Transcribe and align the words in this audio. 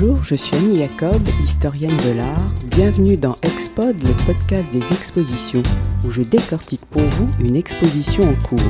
Bonjour, 0.00 0.22
je 0.22 0.36
suis 0.36 0.54
Annie 0.56 0.78
Jacob, 0.78 1.20
historienne 1.42 1.96
de 2.06 2.16
l'art. 2.16 2.54
Bienvenue 2.70 3.16
dans 3.16 3.34
Expod, 3.42 3.96
le 4.00 4.26
podcast 4.26 4.70
des 4.70 4.78
expositions, 4.78 5.62
où 6.06 6.12
je 6.12 6.22
décortique 6.22 6.86
pour 6.86 7.02
vous 7.02 7.26
une 7.40 7.56
exposition 7.56 8.22
en 8.22 8.34
cours. 8.34 8.60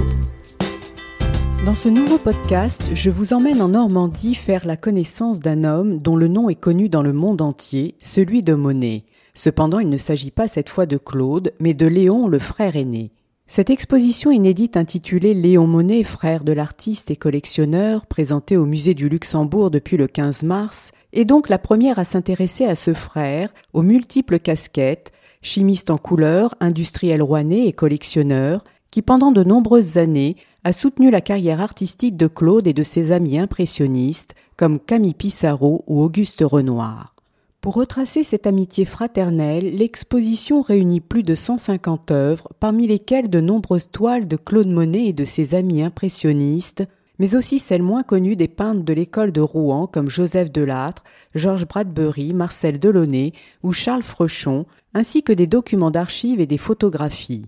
Dans 1.66 1.74
ce 1.74 1.90
nouveau 1.90 2.16
podcast, 2.16 2.82
je 2.94 3.10
vous 3.10 3.34
emmène 3.34 3.60
en 3.60 3.68
Normandie 3.68 4.34
faire 4.34 4.66
la 4.66 4.78
connaissance 4.78 5.38
d'un 5.38 5.64
homme 5.64 5.98
dont 5.98 6.16
le 6.16 6.28
nom 6.28 6.48
est 6.48 6.54
connu 6.54 6.88
dans 6.88 7.02
le 7.02 7.12
monde 7.12 7.42
entier, 7.42 7.94
celui 7.98 8.40
de 8.40 8.54
Monet. 8.54 9.04
Cependant, 9.34 9.80
il 9.80 9.90
ne 9.90 9.98
s'agit 9.98 10.30
pas 10.30 10.48
cette 10.48 10.70
fois 10.70 10.86
de 10.86 10.96
Claude, 10.96 11.52
mais 11.60 11.74
de 11.74 11.86
Léon, 11.86 12.26
le 12.26 12.38
frère 12.38 12.74
aîné. 12.74 13.12
Cette 13.46 13.70
exposition 13.70 14.30
inédite 14.30 14.78
intitulée 14.78 15.34
Léon 15.34 15.66
Monet, 15.66 16.04
frère 16.04 16.44
de 16.44 16.52
l'artiste 16.52 17.10
et 17.10 17.16
collectionneur, 17.16 18.06
présentée 18.06 18.56
au 18.56 18.64
musée 18.64 18.94
du 18.94 19.10
Luxembourg 19.10 19.70
depuis 19.70 19.96
le 19.98 20.06
15 20.06 20.42
mars, 20.42 20.90
est 21.12 21.24
donc 21.24 21.48
la 21.48 21.58
première 21.58 21.98
à 21.98 22.04
s'intéresser 22.04 22.64
à 22.64 22.74
ce 22.74 22.92
frère, 22.92 23.52
aux 23.72 23.82
multiples 23.82 24.38
casquettes, 24.38 25.12
chimiste 25.42 25.90
en 25.90 25.98
couleurs, 25.98 26.54
industriel 26.60 27.22
rouennais 27.22 27.66
et 27.66 27.72
collectionneur, 27.72 28.64
qui 28.90 29.02
pendant 29.02 29.32
de 29.32 29.44
nombreuses 29.44 29.98
années 29.98 30.36
a 30.64 30.72
soutenu 30.72 31.10
la 31.10 31.20
carrière 31.20 31.60
artistique 31.60 32.16
de 32.16 32.26
Claude 32.26 32.66
et 32.66 32.72
de 32.72 32.82
ses 32.82 33.12
amis 33.12 33.38
impressionnistes 33.38 34.34
comme 34.56 34.80
Camille 34.80 35.14
Pissarro 35.14 35.84
ou 35.86 36.02
Auguste 36.02 36.42
Renoir. 36.42 37.14
Pour 37.60 37.74
retracer 37.74 38.22
cette 38.22 38.46
amitié 38.46 38.84
fraternelle, 38.84 39.76
l'exposition 39.76 40.62
réunit 40.62 41.00
plus 41.00 41.22
de 41.22 41.34
150 41.34 42.10
œuvres, 42.12 42.48
parmi 42.60 42.86
lesquelles 42.86 43.30
de 43.30 43.40
nombreuses 43.40 43.90
toiles 43.90 44.28
de 44.28 44.36
Claude 44.36 44.68
Monet 44.68 45.06
et 45.06 45.12
de 45.12 45.24
ses 45.24 45.54
amis 45.54 45.82
impressionnistes, 45.82 46.84
mais 47.18 47.34
aussi 47.34 47.58
celles 47.58 47.82
moins 47.82 48.02
connues 48.02 48.36
des 48.36 48.48
peintres 48.48 48.84
de 48.84 48.92
l'école 48.92 49.32
de 49.32 49.40
Rouen 49.40 49.86
comme 49.86 50.08
Joseph 50.10 50.50
Delattre, 50.50 51.04
Georges 51.34 51.66
Bradbury, 51.66 52.32
Marcel 52.32 52.78
Delaunay 52.78 53.32
ou 53.62 53.72
Charles 53.72 54.02
Frechon, 54.02 54.66
ainsi 54.94 55.22
que 55.22 55.32
des 55.32 55.46
documents 55.46 55.90
d'archives 55.90 56.40
et 56.40 56.46
des 56.46 56.58
photographies. 56.58 57.46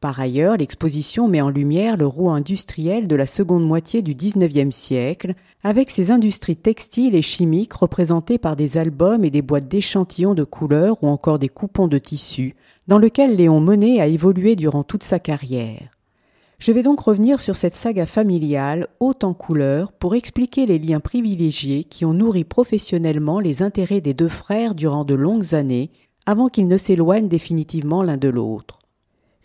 Par 0.00 0.20
ailleurs, 0.20 0.56
l'exposition 0.56 1.26
met 1.26 1.40
en 1.40 1.50
lumière 1.50 1.96
le 1.96 2.06
Rouen 2.06 2.34
industriel 2.34 3.08
de 3.08 3.16
la 3.16 3.26
seconde 3.26 3.66
moitié 3.66 4.00
du 4.00 4.14
XIXe 4.14 4.74
siècle, 4.74 5.34
avec 5.64 5.90
ses 5.90 6.12
industries 6.12 6.56
textiles 6.56 7.16
et 7.16 7.22
chimiques 7.22 7.72
représentées 7.72 8.38
par 8.38 8.54
des 8.54 8.78
albums 8.78 9.24
et 9.24 9.30
des 9.30 9.42
boîtes 9.42 9.66
d'échantillons 9.66 10.34
de 10.34 10.44
couleurs 10.44 11.02
ou 11.02 11.08
encore 11.08 11.40
des 11.40 11.48
coupons 11.48 11.88
de 11.88 11.98
tissu, 11.98 12.54
dans 12.86 12.98
lequel 12.98 13.34
Léon 13.34 13.60
Monet 13.60 14.00
a 14.00 14.06
évolué 14.06 14.54
durant 14.54 14.84
toute 14.84 15.02
sa 15.02 15.18
carrière. 15.18 15.97
Je 16.60 16.72
vais 16.72 16.82
donc 16.82 16.98
revenir 16.98 17.38
sur 17.38 17.54
cette 17.54 17.76
saga 17.76 18.04
familiale 18.04 18.88
haute 18.98 19.22
en 19.22 19.32
couleurs 19.32 19.92
pour 19.92 20.16
expliquer 20.16 20.66
les 20.66 20.80
liens 20.80 20.98
privilégiés 20.98 21.84
qui 21.84 22.04
ont 22.04 22.12
nourri 22.12 22.42
professionnellement 22.42 23.38
les 23.38 23.62
intérêts 23.62 24.00
des 24.00 24.12
deux 24.12 24.28
frères 24.28 24.74
durant 24.74 25.04
de 25.04 25.14
longues 25.14 25.54
années, 25.54 25.92
avant 26.26 26.48
qu'ils 26.48 26.66
ne 26.66 26.76
s'éloignent 26.76 27.28
définitivement 27.28 28.02
l'un 28.02 28.16
de 28.16 28.28
l'autre. 28.28 28.80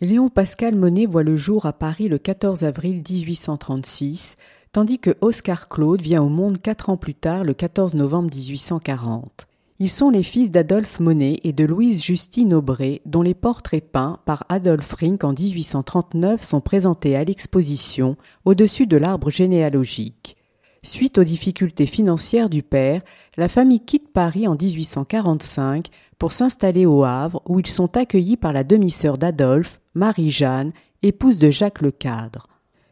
Léon 0.02 0.30
Pascal 0.30 0.76
Monet 0.76 1.06
voit 1.06 1.22
le 1.22 1.38
jour 1.38 1.68
à 1.68 1.74
Paris 1.74 2.10
le 2.10 2.18
14 2.18 2.64
avril 2.64 3.04
1836, 3.08 4.36
tandis 4.72 4.98
que 4.98 5.16
Oscar 5.22 5.70
Claude 5.70 6.02
vient 6.02 6.24
au 6.24 6.30
monde 6.30 6.60
quatre 6.60 6.90
ans 6.90 6.98
plus 6.98 7.14
tard, 7.14 7.44
le 7.44 7.54
14 7.54 7.94
novembre 7.94 8.32
1840. 8.34 9.48
Ils 9.80 9.90
sont 9.90 10.12
les 10.12 10.22
fils 10.22 10.52
d'Adolphe 10.52 11.00
Monet 11.00 11.40
et 11.44 11.52
de 11.52 11.66
Louise 11.66 12.04
Justine 12.04 12.54
Aubray, 12.54 13.02
dont 13.06 13.24
les 13.24 13.34
portraits 13.34 13.84
peints 13.84 14.20
par 14.24 14.46
Adolphe 14.48 14.94
Rink 14.94 15.24
en 15.24 15.34
1839 15.34 16.44
sont 16.44 16.62
présentés 16.62 17.16
à 17.16 17.24
l'exposition 17.24 18.16
au-dessus 18.46 18.86
de 18.86 18.98
l'arbre 18.98 19.32
généalogique. 19.32 20.38
Suite 20.84 21.18
aux 21.18 21.24
difficultés 21.24 21.88
financières 21.88 22.50
du 22.50 22.62
père, 22.62 23.02
la 23.36 23.48
famille 23.48 23.80
quitte 23.80 24.14
Paris 24.14 24.48
en 24.48 24.56
1845 24.56 25.88
pour 26.20 26.34
s'installer 26.34 26.86
au 26.86 27.04
Havre 27.04 27.42
où 27.48 27.60
ils 27.60 27.68
sont 27.68 27.98
accueillis 27.98 28.38
par 28.38 28.54
la 28.54 28.64
demi-sœur 28.64 29.18
d'Adolphe, 29.18 29.80
Marie-Jeanne, 29.96 30.72
épouse 31.02 31.40
de 31.40 31.50
Jacques 31.50 31.82
le 31.82 31.92
Cadre. 31.92 32.48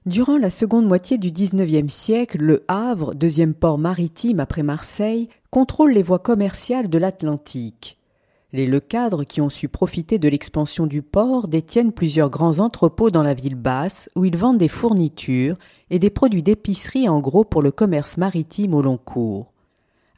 Durant 0.07 0.39
la 0.39 0.49
seconde 0.49 0.87
moitié 0.87 1.19
du 1.19 1.31
XIXe 1.31 1.93
siècle, 1.93 2.39
le 2.39 2.63
Havre, 2.67 3.13
deuxième 3.13 3.53
port 3.53 3.77
maritime 3.77 4.39
après 4.39 4.63
Marseille, 4.63 5.29
contrôle 5.51 5.91
les 5.91 6.01
voies 6.01 6.17
commerciales 6.17 6.89
de 6.89 6.97
l'Atlantique. 6.97 7.99
Les 8.51 8.65
Lecadre, 8.65 9.27
qui 9.27 9.41
ont 9.41 9.49
su 9.49 9.67
profiter 9.67 10.17
de 10.17 10.27
l'expansion 10.27 10.87
du 10.87 11.03
port, 11.03 11.47
détiennent 11.47 11.91
plusieurs 11.91 12.31
grands 12.31 12.57
entrepôts 12.57 13.11
dans 13.11 13.21
la 13.21 13.35
ville 13.35 13.53
basse 13.53 14.09
où 14.15 14.25
ils 14.25 14.35
vendent 14.35 14.57
des 14.57 14.69
fournitures 14.69 15.57
et 15.91 15.99
des 15.99 16.09
produits 16.09 16.41
d'épicerie 16.41 17.07
en 17.07 17.19
gros 17.19 17.43
pour 17.43 17.61
le 17.61 17.71
commerce 17.71 18.17
maritime 18.17 18.73
au 18.73 18.81
long 18.81 18.97
cours. 18.97 19.53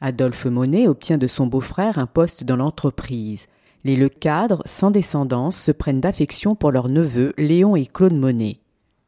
Adolphe 0.00 0.46
Monet 0.46 0.88
obtient 0.88 1.18
de 1.18 1.26
son 1.26 1.46
beau-frère 1.46 1.98
un 1.98 2.06
poste 2.06 2.42
dans 2.42 2.56
l'entreprise. 2.56 3.48
Les 3.84 3.96
Lecadre, 3.96 4.62
sans 4.64 4.90
descendance, 4.90 5.58
se 5.58 5.72
prennent 5.72 6.00
d'affection 6.00 6.54
pour 6.54 6.72
leurs 6.72 6.88
neveux 6.88 7.34
Léon 7.36 7.76
et 7.76 7.84
Claude 7.84 8.14
Monet. 8.14 8.60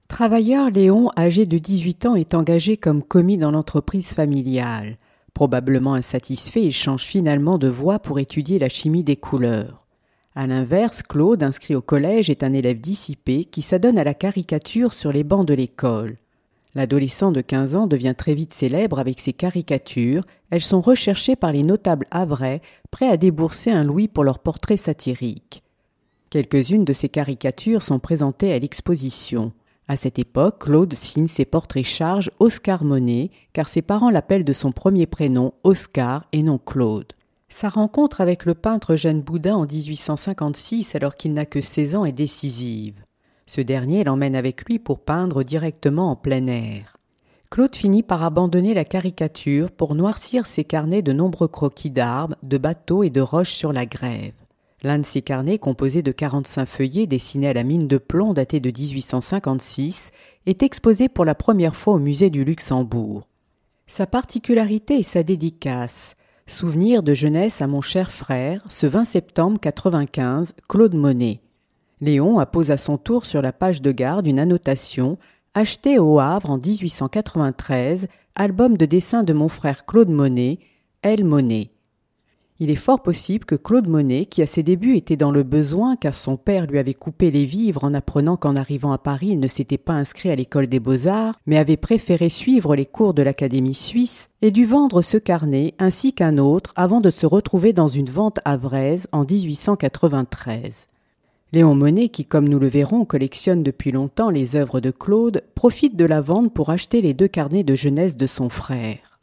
Travailleur, 0.08 0.70
Léon, 0.70 1.10
âgé 1.16 1.46
de 1.46 1.58
18 1.58 2.06
ans, 2.06 2.14
est 2.14 2.34
engagé 2.34 2.76
comme 2.76 3.02
commis 3.02 3.38
dans 3.38 3.50
l'entreprise 3.50 4.08
familiale. 4.14 4.98
Probablement 5.34 5.94
insatisfait, 5.94 6.62
il 6.62 6.72
change 6.72 7.02
finalement 7.02 7.58
de 7.58 7.68
voie 7.68 7.98
pour 7.98 8.18
étudier 8.18 8.58
la 8.58 8.68
chimie 8.68 9.04
des 9.04 9.16
couleurs. 9.16 9.86
À 10.34 10.46
l'inverse, 10.46 11.02
Claude, 11.02 11.42
inscrit 11.42 11.74
au 11.74 11.82
collège, 11.82 12.30
est 12.30 12.42
un 12.42 12.52
élève 12.52 12.80
dissipé 12.80 13.44
qui 13.44 13.62
s'adonne 13.62 13.98
à 13.98 14.04
la 14.04 14.14
caricature 14.14 14.92
sur 14.92 15.10
les 15.10 15.24
bancs 15.24 15.46
de 15.46 15.54
l'école. 15.54 16.16
L'adolescent 16.74 17.32
de 17.32 17.40
15 17.40 17.74
ans 17.74 17.86
devient 17.86 18.14
très 18.16 18.34
vite 18.34 18.52
célèbre 18.52 18.98
avec 18.98 19.18
ses 19.18 19.32
caricatures. 19.32 20.24
Elles 20.50 20.60
sont 20.60 20.82
recherchées 20.82 21.36
par 21.36 21.52
les 21.52 21.62
notables 21.62 22.06
havrais, 22.10 22.60
prêts 22.90 23.08
à 23.08 23.16
débourser 23.16 23.70
un 23.72 23.82
louis 23.82 24.08
pour 24.08 24.24
leurs 24.24 24.38
portraits 24.38 24.78
satiriques. 24.78 25.62
Quelques-unes 26.30 26.84
de 26.84 26.92
ces 26.92 27.08
caricatures 27.08 27.82
sont 27.82 27.98
présentées 27.98 28.52
à 28.52 28.58
l'exposition. 28.58 29.52
À 29.88 29.94
cette 29.94 30.18
époque, 30.18 30.64
Claude 30.64 30.94
signe 30.94 31.28
ses 31.28 31.44
portraits 31.44 31.84
charges 31.84 32.30
Oscar 32.40 32.82
Monet, 32.82 33.30
car 33.52 33.68
ses 33.68 33.82
parents 33.82 34.10
l'appellent 34.10 34.44
de 34.44 34.52
son 34.52 34.72
premier 34.72 35.06
prénom 35.06 35.54
Oscar 35.62 36.26
et 36.32 36.42
non 36.42 36.58
Claude. 36.58 37.12
Sa 37.48 37.68
rencontre 37.68 38.20
avec 38.20 38.44
le 38.44 38.54
peintre 38.54 38.96
Jeanne 38.96 39.22
Boudin 39.22 39.54
en 39.54 39.66
1856, 39.66 40.96
alors 40.96 41.14
qu'il 41.14 41.34
n'a 41.34 41.46
que 41.46 41.60
16 41.60 41.94
ans, 41.94 42.04
est 42.04 42.10
décisive. 42.10 43.04
Ce 43.46 43.60
dernier 43.60 44.02
l'emmène 44.02 44.34
avec 44.34 44.64
lui 44.64 44.80
pour 44.80 44.98
peindre 44.98 45.44
directement 45.44 46.10
en 46.10 46.16
plein 46.16 46.48
air. 46.48 46.96
Claude 47.48 47.76
finit 47.76 48.02
par 48.02 48.24
abandonner 48.24 48.74
la 48.74 48.84
caricature 48.84 49.70
pour 49.70 49.94
noircir 49.94 50.48
ses 50.48 50.64
carnets 50.64 51.02
de 51.02 51.12
nombreux 51.12 51.46
croquis 51.46 51.90
d'arbres, 51.90 52.34
de 52.42 52.58
bateaux 52.58 53.04
et 53.04 53.10
de 53.10 53.20
roches 53.20 53.54
sur 53.54 53.72
la 53.72 53.86
grève. 53.86 54.34
L'un 54.82 54.98
de 54.98 55.06
ces 55.06 55.22
carnets, 55.22 55.58
composé 55.58 56.02
de 56.02 56.12
45 56.12 56.66
feuillets 56.66 57.06
dessinés 57.06 57.48
à 57.48 57.52
la 57.52 57.64
mine 57.64 57.88
de 57.88 57.98
plomb 57.98 58.34
daté 58.34 58.60
de 58.60 58.70
1856, 58.70 60.10
est 60.46 60.62
exposé 60.62 61.08
pour 61.08 61.24
la 61.24 61.34
première 61.34 61.74
fois 61.74 61.94
au 61.94 61.98
musée 61.98 62.30
du 62.30 62.44
Luxembourg. 62.44 63.26
Sa 63.86 64.06
particularité 64.06 64.98
est 64.98 65.02
sa 65.02 65.22
dédicace. 65.22 66.16
Souvenir 66.46 67.02
de 67.02 67.14
jeunesse 67.14 67.62
à 67.62 67.66
mon 67.66 67.80
cher 67.80 68.12
frère, 68.12 68.62
ce 68.68 68.86
20 68.86 69.04
septembre 69.04 69.58
95, 69.60 70.54
Claude 70.68 70.94
Monet. 70.94 71.40
Léon 72.00 72.38
appose 72.38 72.70
à 72.70 72.76
son 72.76 72.98
tour 72.98 73.24
sur 73.24 73.42
la 73.42 73.52
page 73.52 73.80
de 73.80 73.90
garde 73.90 74.26
une 74.26 74.38
annotation 74.38 75.18
achetée 75.54 75.98
au 75.98 76.20
Havre 76.20 76.50
en 76.50 76.58
1893, 76.58 78.08
album 78.34 78.76
de 78.76 78.84
dessin 78.84 79.22
de 79.22 79.32
mon 79.32 79.48
frère 79.48 79.86
Claude 79.86 80.10
Monet, 80.10 80.58
L. 81.02 81.24
Monet. 81.24 81.70
Il 82.58 82.70
est 82.70 82.74
fort 82.74 83.02
possible 83.02 83.44
que 83.44 83.54
Claude 83.54 83.86
Monet, 83.86 84.24
qui 84.24 84.40
à 84.40 84.46
ses 84.46 84.62
débuts 84.62 84.96
était 84.96 85.16
dans 85.16 85.30
le 85.30 85.42
besoin 85.42 85.94
car 85.94 86.14
son 86.14 86.38
père 86.38 86.66
lui 86.66 86.78
avait 86.78 86.94
coupé 86.94 87.30
les 87.30 87.44
vivres 87.44 87.84
en 87.84 87.92
apprenant 87.92 88.38
qu'en 88.38 88.56
arrivant 88.56 88.92
à 88.92 88.98
Paris 88.98 89.28
il 89.32 89.40
ne 89.40 89.46
s'était 89.46 89.76
pas 89.76 89.92
inscrit 89.92 90.30
à 90.30 90.36
l'école 90.36 90.66
des 90.66 90.80
beaux-arts, 90.80 91.38
mais 91.44 91.58
avait 91.58 91.76
préféré 91.76 92.30
suivre 92.30 92.74
les 92.74 92.86
cours 92.86 93.12
de 93.12 93.20
l'Académie 93.20 93.74
suisse, 93.74 94.30
ait 94.40 94.50
dû 94.50 94.64
vendre 94.64 95.02
ce 95.02 95.18
carnet 95.18 95.74
ainsi 95.78 96.14
qu'un 96.14 96.38
autre 96.38 96.72
avant 96.76 97.02
de 97.02 97.10
se 97.10 97.26
retrouver 97.26 97.74
dans 97.74 97.88
une 97.88 98.08
vente 98.08 98.40
havraise 98.46 99.06
en 99.12 99.24
1893. 99.24 100.86
Léon 101.52 101.74
Monet, 101.74 102.08
qui 102.08 102.24
comme 102.24 102.48
nous 102.48 102.58
le 102.58 102.68
verrons 102.68 103.04
collectionne 103.04 103.62
depuis 103.62 103.92
longtemps 103.92 104.30
les 104.30 104.56
œuvres 104.56 104.80
de 104.80 104.90
Claude, 104.90 105.42
profite 105.54 105.94
de 105.94 106.06
la 106.06 106.22
vente 106.22 106.54
pour 106.54 106.70
acheter 106.70 107.02
les 107.02 107.12
deux 107.12 107.28
carnets 107.28 107.64
de 107.64 107.74
jeunesse 107.74 108.16
de 108.16 108.26
son 108.26 108.48
frère. 108.48 109.15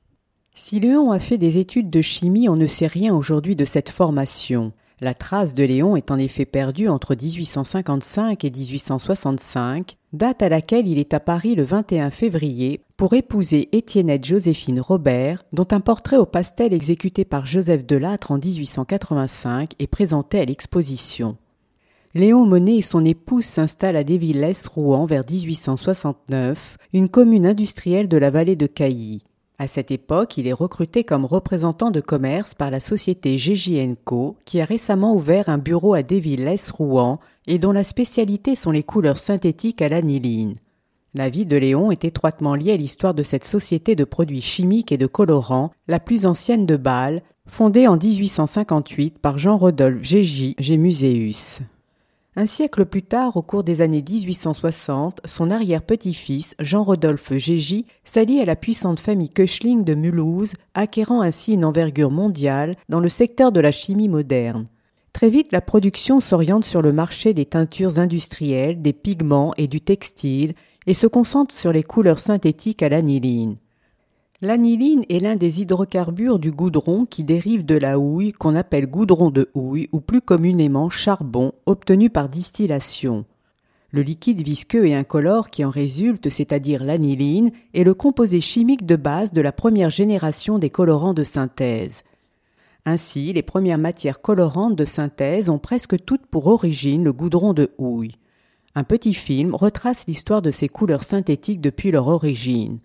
Si 0.56 0.80
Léon 0.80 1.12
a 1.12 1.18
fait 1.18 1.40
des 1.40 1.58
études 1.58 1.90
de 1.90 2.04
chimie, 2.04 2.48
on 2.48 2.56
ne 2.56 2.68
sait 2.68 2.88
rien 2.88 3.16
aujourd'hui 3.16 3.56
de 3.56 3.66
cette 3.66 3.90
formation. 3.90 4.72
La 5.02 5.16
trace 5.16 5.56
de 5.56 5.64
Léon 5.64 5.96
est 5.96 6.12
en 6.12 6.20
effet 6.20 6.46
perdue 6.46 6.88
entre 6.88 7.16
1855 7.16 8.46
et 8.46 8.52
1865, 8.52 9.98
date 10.14 10.44
à 10.44 10.50
laquelle 10.50 10.86
il 10.86 11.00
est 11.00 11.16
à 11.16 11.20
Paris 11.20 11.56
le 11.56 11.64
21 11.64 12.12
février 12.12 12.82
pour 12.98 13.16
épouser 13.16 13.68
Étiennette 13.72 14.26
Joséphine 14.26 14.80
Robert, 14.80 15.44
dont 15.54 15.68
un 15.72 15.80
portrait 15.80 16.18
au 16.18 16.28
pastel 16.28 16.72
exécuté 16.72 17.26
par 17.26 17.48
Joseph 17.48 17.84
Delattre 17.84 18.32
en 18.32 18.38
1885 18.38 19.72
est 19.80 19.88
présenté 19.88 20.40
à 20.40 20.46
l'exposition. 20.46 21.36
Léon 22.14 22.46
Monet 22.46 22.78
et 22.78 22.82
son 22.82 23.04
épouse 23.04 23.46
s'installent 23.46 23.98
à 23.98 24.04
Desvillès, 24.04 24.68
Rouen 24.68 25.08
vers 25.08 25.24
1869, 25.28 26.78
une 26.94 27.10
commune 27.10 27.48
industrielle 27.48 28.08
de 28.08 28.18
la 28.18 28.30
vallée 28.30 28.56
de 28.56 28.68
Cailly. 28.68 29.24
À 29.60 29.68
cette 29.68 29.92
époque, 29.92 30.38
il 30.38 30.48
est 30.48 30.54
recruté 30.54 31.04
comme 31.04 31.26
représentant 31.26 31.92
de 31.92 32.02
commerce 32.02 32.56
par 32.56 32.72
la 32.72 32.80
société 32.80 33.38
Co, 34.04 34.36
qui 34.46 34.60
a 34.60 34.66
récemment 34.66 35.16
ouvert 35.16 35.48
un 35.50 35.60
bureau 35.60 35.94
à 35.94 36.02
Desville-lès-Rouen 36.02 37.20
et 37.46 37.60
dont 37.60 37.72
la 37.72 37.84
spécialité 37.84 38.56
sont 38.56 38.72
les 38.72 38.84
couleurs 38.84 39.18
synthétiques 39.18 39.82
à 39.82 39.90
l'aniline. 39.90 40.56
La 41.14 41.30
vie 41.30 41.46
de 41.46 41.56
Léon 41.56 41.92
est 41.92 42.06
étroitement 42.06 42.56
liée 42.56 42.72
à 42.72 42.78
l'histoire 42.78 43.14
de 43.14 43.22
cette 43.22 43.46
société 43.46 43.96
de 43.96 44.04
produits 44.04 44.42
chimiques 44.42 44.92
et 44.92 44.98
de 44.98 45.06
colorants, 45.06 45.72
la 45.88 46.00
plus 46.00 46.26
ancienne 46.26 46.66
de 46.66 46.76
Bâle, 46.76 47.22
fondée 47.48 47.88
en 47.88 47.98
1858 47.98 49.20
par 49.20 49.38
Jean-Rodolphe 49.38 50.02
Gégy 50.02 50.56
Gémuséus. 50.58 51.60
Un 52.36 52.48
siècle 52.48 52.86
plus 52.86 53.04
tard, 53.04 53.38
au 53.38 53.44
cours 53.44 53.64
des 53.64 53.84
années 53.84 54.02
1860, 54.02 55.22
son 55.24 55.52
arrière-petit-fils, 55.52 56.56
Jean-Rodolphe 56.58 57.34
Gégy, 57.38 57.86
s'allie 58.06 58.40
à 58.40 58.46
la 58.46 58.56
puissante 58.56 59.00
famille 59.00 59.30
Köchling 59.30 59.84
de 59.84 59.94
Mulhouse, 59.94 60.54
acquérant 60.74 61.22
ainsi 61.22 61.54
une 61.54 61.64
envergure 61.64 62.10
mondiale 62.10 62.76
dans 62.90 63.00
le 63.00 63.10
secteur 63.10 63.52
de 63.52 63.60
la 63.60 63.72
chimie 63.72 64.10
moderne. 64.10 64.66
Très 65.14 65.30
vite, 65.30 65.52
la 65.52 65.62
production 65.62 66.20
s'oriente 66.20 66.66
sur 66.66 66.82
le 66.82 66.92
marché 66.92 67.36
des 67.36 67.46
teintures 67.46 68.00
industrielles, 68.00 68.82
des 68.82 68.94
pigments 68.94 69.54
et 69.58 69.68
du 69.68 69.80
textile, 69.80 70.56
et 70.88 70.96
se 70.96 71.06
concentre 71.06 71.54
sur 71.54 71.72
les 71.72 71.84
couleurs 71.84 72.18
synthétiques 72.18 72.82
à 72.82 72.90
l'aniline. 72.90 73.58
L'aniline 74.44 75.06
est 75.08 75.20
l'un 75.20 75.38
des 75.38 75.62
hydrocarbures 75.62 76.38
du 76.38 76.52
goudron 76.52 77.06
qui 77.06 77.24
dérive 77.24 77.64
de 77.64 77.76
la 77.76 77.98
houille 77.98 78.34
qu'on 78.34 78.58
appelle 78.58 78.88
goudron 78.88 79.32
de 79.32 79.50
houille 79.54 79.88
ou 79.94 80.02
plus 80.02 80.20
communément 80.20 80.90
charbon 80.90 81.54
obtenu 81.66 82.10
par 82.10 82.28
distillation. 82.28 83.24
Le 83.92 84.02
liquide 84.02 84.42
visqueux 84.42 84.86
et 84.86 84.96
incolore 84.96 85.50
qui 85.50 85.64
en 85.64 85.70
résulte, 85.70 86.30
c'est-à-dire 86.30 86.84
l'aniline, 86.84 87.52
est 87.74 87.86
le 87.86 87.94
composé 87.94 88.42
chimique 88.42 88.86
de 88.86 88.98
base 88.98 89.32
de 89.32 89.40
la 89.40 89.54
première 89.54 89.90
génération 89.90 90.60
des 90.60 90.70
colorants 90.70 91.14
de 91.14 91.24
synthèse. 91.24 92.04
Ainsi, 92.86 93.32
les 93.32 93.44
premières 93.44 93.78
matières 93.78 94.22
colorantes 94.22 94.76
de 94.76 94.84
synthèse 94.84 95.50
ont 95.50 95.58
presque 95.58 96.04
toutes 96.04 96.26
pour 96.26 96.48
origine 96.48 97.06
le 97.06 97.14
goudron 97.14 97.54
de 97.54 97.72
houille. 97.78 98.18
Un 98.76 98.84
petit 98.84 99.14
film 99.14 99.56
retrace 99.56 100.04
l'histoire 100.06 100.42
de 100.42 100.52
ces 100.52 100.68
couleurs 100.68 101.04
synthétiques 101.04 101.62
depuis 101.62 101.92
leur 101.92 102.10
origine. 102.10 102.80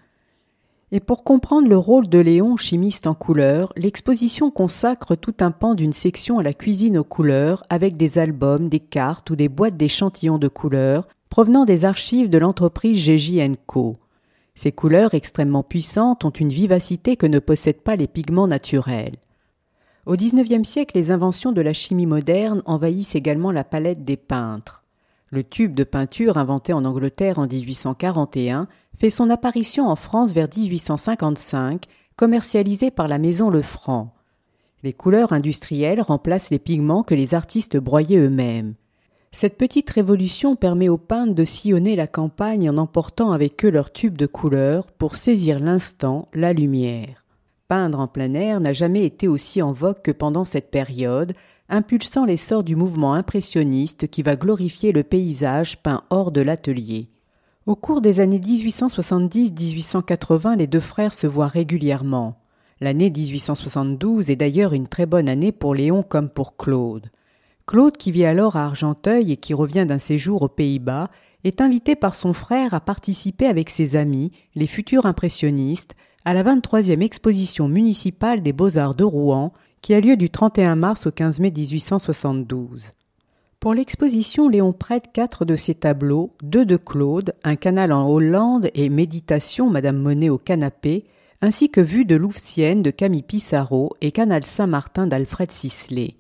Et 0.90 1.00
pour 1.00 1.23
comprendre 1.23 1.69
le 1.69 1.76
rôle 1.76 2.08
de 2.08 2.19
Léon, 2.19 2.56
chimiste 2.56 3.06
en 3.06 3.12
couleurs, 3.12 3.73
l'exposition 3.76 4.50
consacre 4.50 5.17
tout 5.17 5.35
un 5.40 5.50
pan 5.50 5.75
d'une 5.75 5.93
section 5.93 6.38
à 6.38 6.43
la 6.43 6.55
cuisine 6.55 6.96
aux 6.96 7.05
couleurs 7.05 7.62
avec 7.69 7.99
des 7.99 8.19
albums, 8.19 8.70
des 8.70 8.81
cartes 8.81 9.29
ou 9.29 9.37
des 9.37 9.50
boîtes 9.50 9.76
d'échantillons 9.76 10.38
de 10.38 10.49
couleurs 10.49 11.06
provenant 11.29 11.67
des 11.67 11.85
archives 11.85 12.31
de 12.31 12.38
l'entreprise 12.38 13.05
GJ 13.05 13.56
Co. 13.67 13.99
Ces 14.55 14.73
couleurs 14.73 15.12
extrêmement 15.12 15.62
puissantes 15.62 16.25
ont 16.25 16.31
une 16.31 16.49
vivacité 16.49 17.17
que 17.17 17.26
ne 17.26 17.38
possèdent 17.38 17.82
pas 17.82 17.94
les 17.94 18.08
pigments 18.08 18.49
naturels. 18.49 19.17
Au 20.06 20.17
XIXe 20.17 20.67
siècle, 20.67 20.96
les 20.96 21.11
inventions 21.11 21.52
de 21.52 21.61
la 21.61 21.75
chimie 21.75 22.06
moderne 22.06 22.62
envahissent 22.64 23.14
également 23.14 23.52
la 23.52 23.62
palette 23.62 24.06
des 24.06 24.17
peintres. 24.17 24.82
Le 25.31 25.44
tube 25.44 25.75
de 25.75 25.85
peinture 25.85 26.38
inventé 26.38 26.73
en 26.73 26.87
Angleterre 26.87 27.38
en 27.38 27.46
1841 27.46 28.69
fait 28.99 29.11
son 29.11 29.31
apparition 29.31 29.87
en 29.87 29.97
France 29.97 30.33
vers 30.33 30.49
1855, 30.55 31.85
commercialisé 32.17 32.91
par 32.91 33.09
la 33.09 33.19
maison 33.19 33.50
Lefranc. 33.50 34.12
Les 34.83 34.93
couleurs 34.93 35.33
industrielles 35.33 36.00
remplacent 36.00 36.50
les 36.50 36.59
pigments 36.59 37.03
que 37.03 37.15
les 37.15 37.35
artistes 37.35 37.77
broyaient 37.77 38.19
eux-mêmes. 38.19 38.75
Cette 39.31 39.59
petite 39.59 39.91
révolution 39.91 40.56
permet 40.56 40.89
aux 40.89 40.99
peintres 40.99 41.35
de 41.35 41.45
sillonner 41.45 41.97
la 41.97 42.06
campagne 42.06 42.71
en 42.71 42.79
emportant 42.79 43.33
avec 43.33 43.65
eux 43.65 43.71
leur 43.71 43.93
tube 43.93 44.17
de 44.17 44.27
couleurs 44.27 44.91
pour 44.93 45.17
saisir 45.17 45.61
l'instant, 45.61 46.27
la 46.33 46.53
lumière. 46.53 47.25
Peindre 47.69 48.00
en 48.00 48.09
plein 48.09 48.33
air 48.33 48.61
n'a 48.61 48.73
jamais 48.73 49.05
été 49.05 49.29
aussi 49.29 49.61
en 49.61 49.73
vogue 49.73 50.00
que 50.03 50.11
pendant 50.11 50.45
cette 50.45 50.71
période, 50.71 51.35
impulsant 51.69 52.25
l'essor 52.25 52.65
du 52.65 52.77
mouvement 52.77 53.12
impressionniste 53.12 54.09
qui 54.09 54.23
va 54.23 54.37
glorifier 54.37 54.93
le 54.93 55.03
paysage 55.03 55.83
peint 55.83 56.03
hors 56.09 56.33
de 56.33 56.41
l'atelier. 56.41 57.11
Au 57.69 57.76
cours 57.76 58.00
des 58.00 58.19
années 58.20 58.38
1870-1880, 58.38 60.56
les 60.56 60.67
deux 60.67 60.81
frères 60.81 61.12
se 61.12 61.26
voient 61.26 61.49
régulièrement. 61.49 62.38
L'année 62.81 63.11
1872 63.11 64.31
est 64.31 64.37
d'ailleurs 64.37 64.73
une 64.73 64.87
très 64.87 65.05
bonne 65.05 65.29
année 65.29 65.53
pour 65.53 65.75
Léon 65.75 66.03
comme 66.03 66.31
pour 66.31 66.56
Claude. 66.56 67.11
Claude, 67.67 67.99
qui 67.99 68.11
vit 68.11 68.25
alors 68.25 68.56
à 68.56 68.65
Argenteuil 68.65 69.32
et 69.32 69.37
qui 69.37 69.53
revient 69.53 69.85
d'un 69.87 69.99
séjour 69.99 70.41
aux 70.41 70.49
Pays-Bas, 70.49 71.11
est 71.44 71.61
invité 71.61 71.94
par 71.94 72.15
son 72.15 72.32
frère 72.32 72.73
à 72.73 72.81
participer 72.81 73.44
avec 73.44 73.69
ses 73.69 73.97
amis, 73.97 74.32
les 74.55 74.67
futurs 74.67 75.05
impressionnistes, 75.05 75.94
à 76.25 76.32
la 76.32 76.44
23e 76.44 77.03
exposition 77.03 77.69
municipale 77.69 78.43
des 78.43 78.55
beaux-arts 78.55 78.94
de 78.94 79.05
Rouen, 79.05 79.53
qui 79.82 79.93
a 79.93 80.00
lieu 80.00 80.17
du 80.17 80.31
31 80.31 80.75
mars 80.75 81.06
au 81.06 81.11
15 81.11 81.41
mai 81.41 81.50
1872. 81.50 82.93
Pour 83.61 83.75
l'exposition, 83.75 84.49
Léon 84.49 84.73
prête 84.73 85.11
quatre 85.13 85.45
de 85.45 85.57
ses 85.57 85.75
tableaux, 85.75 86.33
deux 86.45 86.65
de 86.65 86.77
Claude, 86.77 87.35
Un 87.43 87.57
canal 87.57 87.93
en 87.93 88.09
Hollande 88.09 88.71
et 88.75 88.89
Méditation 88.89 89.69
Madame 89.69 89.99
Monet 89.99 90.29
au 90.29 90.39
canapé, 90.39 91.07
ainsi 91.43 91.69
que 91.69 91.81
Vue 91.81 92.05
de 92.05 92.15
Louvcienne 92.15 92.83
de 92.83 92.93
Camille 92.93 93.25
Pissarro 93.25 93.97
et 94.01 94.13
Canal 94.13 94.47
Saint-Martin 94.47 95.09
d'Alfred 95.09 95.51
Sisley. 95.51 96.15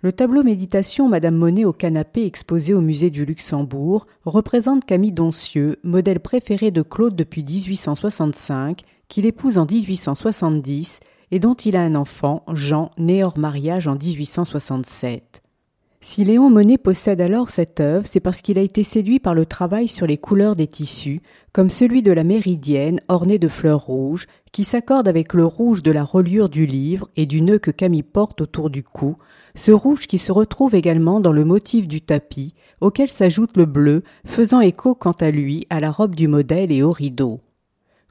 Le 0.00 0.12
tableau 0.12 0.42
Méditation 0.42 1.10
Madame 1.10 1.36
Monet 1.36 1.66
au 1.66 1.74
canapé 1.74 2.24
exposé 2.24 2.72
au 2.72 2.80
musée 2.80 3.10
du 3.10 3.26
Luxembourg 3.26 4.06
représente 4.24 4.86
Camille 4.86 5.12
Doncieux, 5.12 5.78
modèle 5.82 6.20
préféré 6.20 6.70
de 6.70 6.80
Claude 6.80 7.14
depuis 7.14 7.44
1865, 7.44 8.80
qu'il 9.08 9.26
épouse 9.26 9.58
en 9.58 9.66
1870 9.66 11.00
et 11.32 11.38
dont 11.38 11.54
il 11.54 11.76
a 11.76 11.82
un 11.82 11.96
enfant, 11.96 12.44
Jean, 12.54 12.92
né 12.96 13.22
hors 13.22 13.38
mariage 13.38 13.88
en 13.88 13.94
1867. 13.94 15.41
Si 16.04 16.24
Léon 16.24 16.50
Monet 16.50 16.78
possède 16.78 17.20
alors 17.20 17.48
cette 17.48 17.78
œuvre, 17.78 18.04
c'est 18.06 18.18
parce 18.18 18.42
qu'il 18.42 18.58
a 18.58 18.62
été 18.62 18.82
séduit 18.82 19.20
par 19.20 19.34
le 19.34 19.46
travail 19.46 19.86
sur 19.86 20.04
les 20.04 20.18
couleurs 20.18 20.56
des 20.56 20.66
tissus, 20.66 21.20
comme 21.52 21.70
celui 21.70 22.02
de 22.02 22.10
la 22.10 22.24
méridienne 22.24 23.00
ornée 23.06 23.38
de 23.38 23.46
fleurs 23.46 23.86
rouges, 23.86 24.26
qui 24.50 24.64
s'accorde 24.64 25.06
avec 25.06 25.32
le 25.32 25.46
rouge 25.46 25.84
de 25.84 25.92
la 25.92 26.02
reliure 26.02 26.48
du 26.48 26.66
livre 26.66 27.08
et 27.14 27.24
du 27.24 27.40
nœud 27.40 27.60
que 27.60 27.70
Camille 27.70 28.02
porte 28.02 28.40
autour 28.40 28.68
du 28.68 28.82
cou, 28.82 29.16
ce 29.54 29.70
rouge 29.70 30.08
qui 30.08 30.18
se 30.18 30.32
retrouve 30.32 30.74
également 30.74 31.20
dans 31.20 31.30
le 31.30 31.44
motif 31.44 31.86
du 31.86 32.00
tapis, 32.00 32.54
auquel 32.80 33.08
s'ajoute 33.08 33.56
le 33.56 33.66
bleu, 33.66 34.02
faisant 34.26 34.60
écho 34.60 34.96
quant 34.96 35.12
à 35.12 35.30
lui 35.30 35.68
à 35.70 35.78
la 35.78 35.92
robe 35.92 36.16
du 36.16 36.26
modèle 36.26 36.72
et 36.72 36.82
au 36.82 36.90
rideau. 36.90 37.38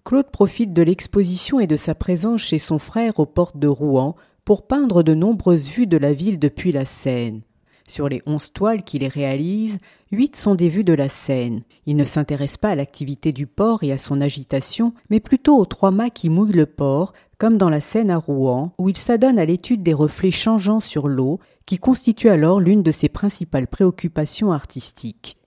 Claude 0.06 0.32
profite 0.32 0.72
de 0.72 0.82
l'exposition 0.82 1.60
et 1.60 1.68
de 1.68 1.76
sa 1.76 1.94
présence 1.94 2.40
chez 2.40 2.58
son 2.58 2.80
frère 2.80 3.20
aux 3.20 3.26
portes 3.26 3.58
de 3.58 3.68
Rouen 3.68 4.16
pour 4.46 4.66
peindre 4.66 5.04
de 5.04 5.14
nombreuses 5.14 5.68
vues 5.68 5.88
de 5.88 5.98
la 5.98 6.14
ville 6.14 6.40
depuis 6.40 6.72
la 6.72 6.86
Seine. 6.86 7.42
Sur 7.88 8.10
les 8.10 8.22
onze 8.26 8.54
toiles 8.54 8.84
qu'il 8.84 9.06
réalise, 9.06 9.78
huit 10.12 10.36
sont 10.36 10.56
des 10.56 10.70
vues 10.70 10.84
de 10.84 10.94
la 10.94 11.10
Seine. 11.10 11.62
Il 11.86 11.96
ne 11.96 12.06
s'intéresse 12.06 12.58
pas 12.58 12.70
à 12.70 12.76
l'activité 12.76 13.34
du 13.34 13.48
port 13.48 13.84
et 13.84 13.92
à 13.92 13.98
son 13.98 14.22
agitation, 14.22 14.94
mais 15.10 15.20
plutôt 15.20 15.58
aux 15.58 15.66
trois 15.66 15.92
mâts 15.92 16.10
qui 16.10 16.30
mouillent 16.30 16.54
le 16.54 16.66
port, 16.66 17.14
comme 17.38 17.58
dans 17.58 17.70
la 17.70 17.82
Seine 17.82 18.12
à 18.12 18.18
Rouen, 18.18 18.74
où 18.78 18.90
il 18.90 18.98
s'adonne 18.98 19.40
à 19.40 19.46
l'étude 19.46 19.84
des 19.84 19.94
reflets 19.94 20.32
changeants 20.32 20.80
sur 20.80 21.08
l'eau, 21.08 21.40
qui 21.66 21.78
constitue 21.78 22.30
alors 22.30 22.60
l'une 22.60 22.84
de 22.84 22.92
ses 22.92 23.10
principales 23.10 23.68
préoccupations 23.68 24.52
artistiques. 24.52 25.38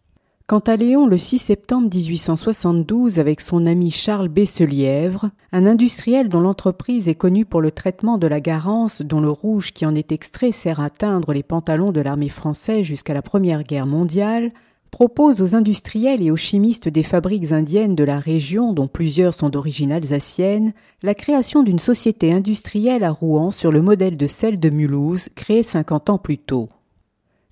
Quant 0.47 0.59
à 0.59 0.77
Léon, 0.77 1.07
le 1.07 1.17
6 1.17 1.39
septembre 1.39 1.89
1872, 1.91 3.19
avec 3.19 3.41
son 3.41 3.65
ami 3.65 3.91
Charles 3.91 4.29
Besselièvre, 4.29 5.31
un 5.53 5.65
industriel 5.65 6.29
dont 6.29 6.41
l'entreprise 6.41 7.09
est 7.09 7.15
connue 7.15 7.47
pour 7.47 7.63
le 7.63 7.71
traitement 7.71 8.19
de 8.19 8.27
la 8.27 8.43
garance 8.43 9.01
dont 9.01 9.23
le 9.23 9.31
rouge 9.31 9.73
qui 9.73 9.87
en 9.87 9.95
est 9.95 10.13
extrait 10.13 10.53
sert 10.53 10.81
à 10.81 10.91
teindre 10.91 11.33
les 11.33 11.43
pantalons 11.43 11.93
de 11.93 12.03
l'armée 12.03 12.29
française 12.29 12.85
jusqu'à 12.85 13.15
la 13.15 13.23
Première 13.23 13.63
Guerre 13.63 13.87
mondiale, 13.87 14.53
propose 14.91 15.41
aux 15.41 15.57
industriels 15.57 16.21
et 16.21 16.31
aux 16.31 16.37
chimistes 16.37 16.91
des 16.91 17.05
fabriques 17.05 17.53
indiennes 17.53 17.95
de 17.95 18.05
la 18.05 18.19
région, 18.19 18.75
dont 18.75 18.87
plusieurs 18.87 19.33
sont 19.33 19.49
d'origine 19.49 19.93
alsacienne, 19.93 20.75
la 21.03 21.15
création 21.15 21.63
d'une 21.63 21.79
société 21.79 22.35
industrielle 22.35 23.05
à 23.05 23.13
Rouen 23.13 23.51
sur 23.51 23.73
le 23.73 23.81
modèle 23.81 24.19
de 24.19 24.27
celle 24.27 24.61
de 24.61 24.69
Mulhouse, 24.69 25.31
créée 25.35 25.63
cinquante 25.63 26.11
ans 26.11 26.19
plus 26.19 26.37
tôt. 26.37 26.69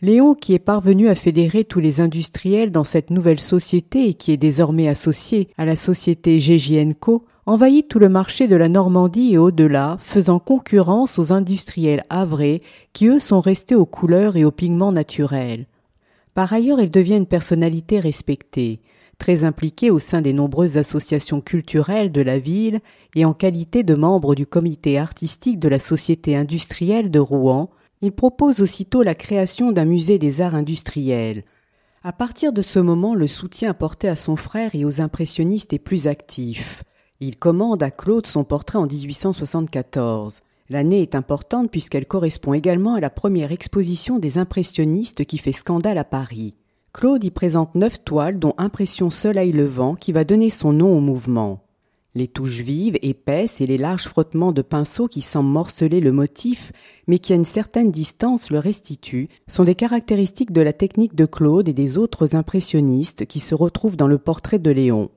Léon, 0.05 0.35
qui 0.35 0.53
est 0.53 0.59
parvenu 0.59 1.09
à 1.09 1.15
fédérer 1.15 1.63
tous 1.63 1.79
les 1.79 2.01
industriels 2.01 2.73
dans 2.73 2.83
cette 2.83 3.11
nouvelle 3.11 3.39
société 3.39 4.09
et 4.09 4.15
qui 4.15 4.33
est 4.33 4.37
désormais 4.37 4.89
associé 4.89 5.47
à 5.57 5.65
la 5.65 5.77
société 5.77 6.41
Co, 6.99 7.25
envahit 7.47 7.87
tout 7.87 8.01
le 8.01 8.09
marché 8.09 8.49
de 8.49 8.57
la 8.57 8.69
Normandie 8.69 9.35
et 9.35 9.39
au-delà, 9.39 9.99
faisant 10.01 10.41
concurrence 10.41 11.21
aux 11.21 11.33
industriels 11.33 12.03
havrais 12.11 12.63
qui 12.93 13.07
eux 13.07 13.21
sont 13.21 13.39
restés 13.39 13.77
aux 13.77 13.87
couleurs 13.87 14.35
et 14.35 14.45
aux 14.45 14.51
pigments 14.51 14.91
naturels. 14.91 15.67
Par 16.35 16.53
ailleurs, 16.53 16.81
il 16.81 16.91
devient 16.91 17.19
une 17.19 17.27
personnalité 17.27 18.01
respectée, 18.01 18.81
très 19.19 19.45
impliqué 19.45 19.93
au 19.93 20.01
sein 20.01 20.21
des 20.21 20.33
nombreuses 20.33 20.79
associations 20.79 21.41
culturelles 21.41 22.11
de 22.11 22.23
la 22.23 22.41
ville 22.41 22.81
et 23.15 23.25
en 23.25 23.35
qualité 23.35 23.85
de 23.85 23.95
membre 23.95 24.35
du 24.35 24.49
comité 24.49 24.99
artistique 24.99 25.61
de 25.61 25.69
la 25.69 25.79
Société 25.79 26.35
industrielle 26.35 27.13
de 27.13 27.21
Rouen, 27.21 27.71
il 28.03 28.13
propose 28.13 28.61
aussitôt 28.61 29.03
la 29.03 29.15
création 29.15 29.73
d'un 29.73 29.85
musée 29.85 30.19
des 30.19 30.41
arts 30.41 30.57
industriels. 30.57 31.45
À 32.03 32.13
partir 32.13 32.53
de 32.53 32.63
ce 32.63 32.81
moment, 32.81 33.15
le 33.15 33.29
soutien 33.29 33.71
apporté 33.71 34.09
à 34.09 34.17
son 34.17 34.35
frère 34.35 34.75
et 34.75 34.85
aux 34.85 35.01
impressionnistes 35.01 35.73
est 35.73 35.79
plus 35.79 36.09
actif. 36.09 36.83
Il 37.21 37.39
commande 37.39 37.81
à 37.83 37.93
Claude 37.93 38.27
son 38.27 38.43
portrait 38.43 38.79
en 38.79 38.87
1874. 38.87 40.41
L'année 40.69 41.03
est 41.03 41.15
importante 41.15 41.71
puisqu'elle 41.71 42.07
correspond 42.07 42.55
également 42.55 42.95
à 42.95 43.01
la 43.01 43.11
première 43.11 43.53
exposition 43.53 44.19
des 44.19 44.37
impressionnistes 44.37 45.25
qui 45.25 45.39
fait 45.39 45.53
scandale 45.53 45.99
à 45.99 46.05
Paris. 46.05 46.57
Claude 46.93 47.23
y 47.23 47.31
présente 47.31 47.77
neuf 47.77 48.03
toiles 48.05 48.41
dont 48.41 48.55
Impression 48.59 49.11
Soleil 49.11 49.53
Levant 49.53 49.95
qui 49.95 50.11
va 50.11 50.25
donner 50.25 50.51
son 50.51 50.73
nom 50.73 50.97
au 50.97 51.01
mouvement. 51.01 51.62
Les 52.15 52.29
touches 52.29 52.61
vives, 52.61 52.99
épaisses 53.01 53.63
et 53.63 53.67
les 53.67 53.79
larges 53.79 54.07
frottements 54.07 54.53
de 54.53 54.61
pinceau 54.61 55.09
qui 55.09 55.23
semblent 55.23 55.49
morceler 55.49 55.99
le 55.99 56.13
motif, 56.13 56.71
mais 57.07 57.19
qui 57.19 57.33
à 57.33 57.37
une 57.37 57.47
certaine 57.47 57.91
distance 57.91 58.51
le 58.51 58.59
restituent, 58.59 59.29
sont 59.47 59.65
des 59.65 59.75
caractéristiques 59.75 60.53
de 60.53 60.61
la 60.61 60.75
technique 60.75 61.15
de 61.15 61.25
Claude 61.25 61.71
et 61.71 61.73
des 61.73 61.97
autres 61.97 62.37
impressionnistes 62.37 63.25
qui 63.25 63.41
se 63.41 63.55
retrouvent 63.55 63.97
dans 63.97 64.09
le 64.09 64.19
portrait 64.19 64.59
de 64.59 64.71
Léon. 64.71 65.09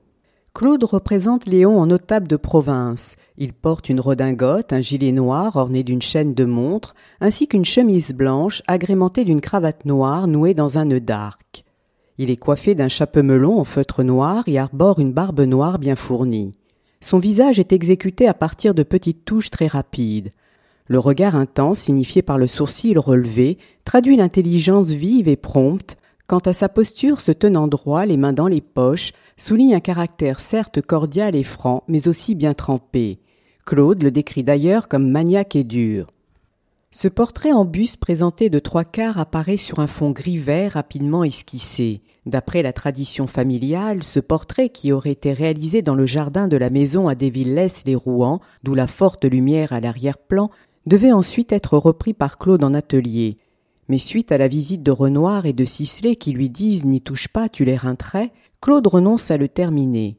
Claude 0.54 0.84
représente 0.84 1.44
Léon 1.44 1.78
en 1.78 1.84
notable 1.84 2.28
de 2.28 2.36
province. 2.36 3.16
Il 3.36 3.52
porte 3.52 3.90
une 3.90 4.00
redingote, 4.00 4.72
un 4.72 4.80
gilet 4.80 5.12
noir 5.12 5.56
orné 5.56 5.82
d'une 5.82 6.00
chaîne 6.00 6.32
de 6.32 6.46
montre, 6.46 6.94
ainsi 7.20 7.46
qu'une 7.46 7.66
chemise 7.66 8.14
blanche 8.14 8.62
agrémentée 8.66 9.26
d'une 9.26 9.42
cravate 9.42 9.84
noire 9.84 10.28
nouée 10.28 10.54
dans 10.54 10.78
un 10.78 10.86
nœud 10.86 11.00
d'arc. 11.00 11.62
Il 12.16 12.30
est 12.30 12.36
coiffé 12.36 12.74
d'un 12.74 12.88
chapeau 12.88 13.22
melon 13.22 13.58
en 13.58 13.64
feutre 13.64 14.02
noir 14.02 14.44
et 14.46 14.58
arbore 14.58 14.98
une 14.98 15.12
barbe 15.12 15.42
noire 15.42 15.78
bien 15.78 15.94
fournie. 15.94 16.54
Son 17.00 17.18
visage 17.18 17.58
est 17.58 17.72
exécuté 17.72 18.26
à 18.26 18.34
partir 18.34 18.74
de 18.74 18.82
petites 18.82 19.24
touches 19.24 19.50
très 19.50 19.66
rapides. 19.66 20.30
Le 20.88 20.98
regard 20.98 21.34
intense, 21.34 21.78
signifié 21.78 22.22
par 22.22 22.38
le 22.38 22.46
sourcil 22.46 22.98
relevé, 22.98 23.58
traduit 23.84 24.16
l'intelligence 24.16 24.92
vive 24.92 25.28
et 25.28 25.36
prompte. 25.36 25.96
Quant 26.26 26.38
à 26.38 26.52
sa 26.52 26.68
posture 26.68 27.20
se 27.20 27.32
tenant 27.32 27.68
droit, 27.68 28.06
les 28.06 28.16
mains 28.16 28.32
dans 28.32 28.48
les 28.48 28.60
poches, 28.60 29.12
souligne 29.36 29.74
un 29.74 29.80
caractère 29.80 30.40
certes 30.40 30.80
cordial 30.80 31.36
et 31.36 31.42
franc, 31.42 31.84
mais 31.88 32.08
aussi 32.08 32.34
bien 32.34 32.54
trempé. 32.54 33.18
Claude 33.66 34.02
le 34.02 34.10
décrit 34.10 34.44
d'ailleurs 34.44 34.88
comme 34.88 35.10
maniaque 35.10 35.56
et 35.56 35.64
dur. 35.64 36.06
Ce 36.92 37.08
portrait 37.08 37.52
en 37.52 37.64
buste 37.64 37.98
présenté 37.98 38.48
de 38.48 38.58
trois 38.58 38.84
quarts 38.84 39.18
apparaît 39.18 39.58
sur 39.58 39.80
un 39.80 39.86
fond 39.86 40.12
gris-vert 40.12 40.72
rapidement 40.72 41.24
esquissé. 41.24 42.00
D'après 42.24 42.62
la 42.62 42.72
tradition 42.72 43.26
familiale, 43.26 44.02
ce 44.02 44.18
portrait 44.18 44.70
qui 44.70 44.92
aurait 44.92 45.12
été 45.12 45.32
réalisé 45.32 45.82
dans 45.82 45.94
le 45.94 46.06
jardin 46.06 46.48
de 46.48 46.56
la 46.56 46.70
maison 46.70 47.06
à 47.06 47.14
Desvillès-les-Rouen, 47.14 48.40
d'où 48.62 48.74
la 48.74 48.86
forte 48.86 49.24
lumière 49.24 49.72
à 49.72 49.80
l'arrière-plan, 49.80 50.50
devait 50.86 51.12
ensuite 51.12 51.52
être 51.52 51.76
repris 51.76 52.14
par 52.14 52.38
Claude 52.38 52.64
en 52.64 52.72
atelier. 52.72 53.36
Mais 53.88 53.98
suite 53.98 54.32
à 54.32 54.38
la 54.38 54.48
visite 54.48 54.82
de 54.82 54.90
Renoir 54.90 55.46
et 55.46 55.52
de 55.52 55.64
Sisley 55.64 56.16
qui 56.16 56.32
lui 56.32 56.48
disent 56.48 56.84
N'y 56.84 57.02
touche 57.02 57.28
pas, 57.28 57.48
tu 57.48 57.64
les 57.64 57.76
rinterais, 57.76 58.32
Claude 58.60 58.86
renonce 58.86 59.30
à 59.30 59.36
le 59.36 59.48
terminer. 59.48 60.16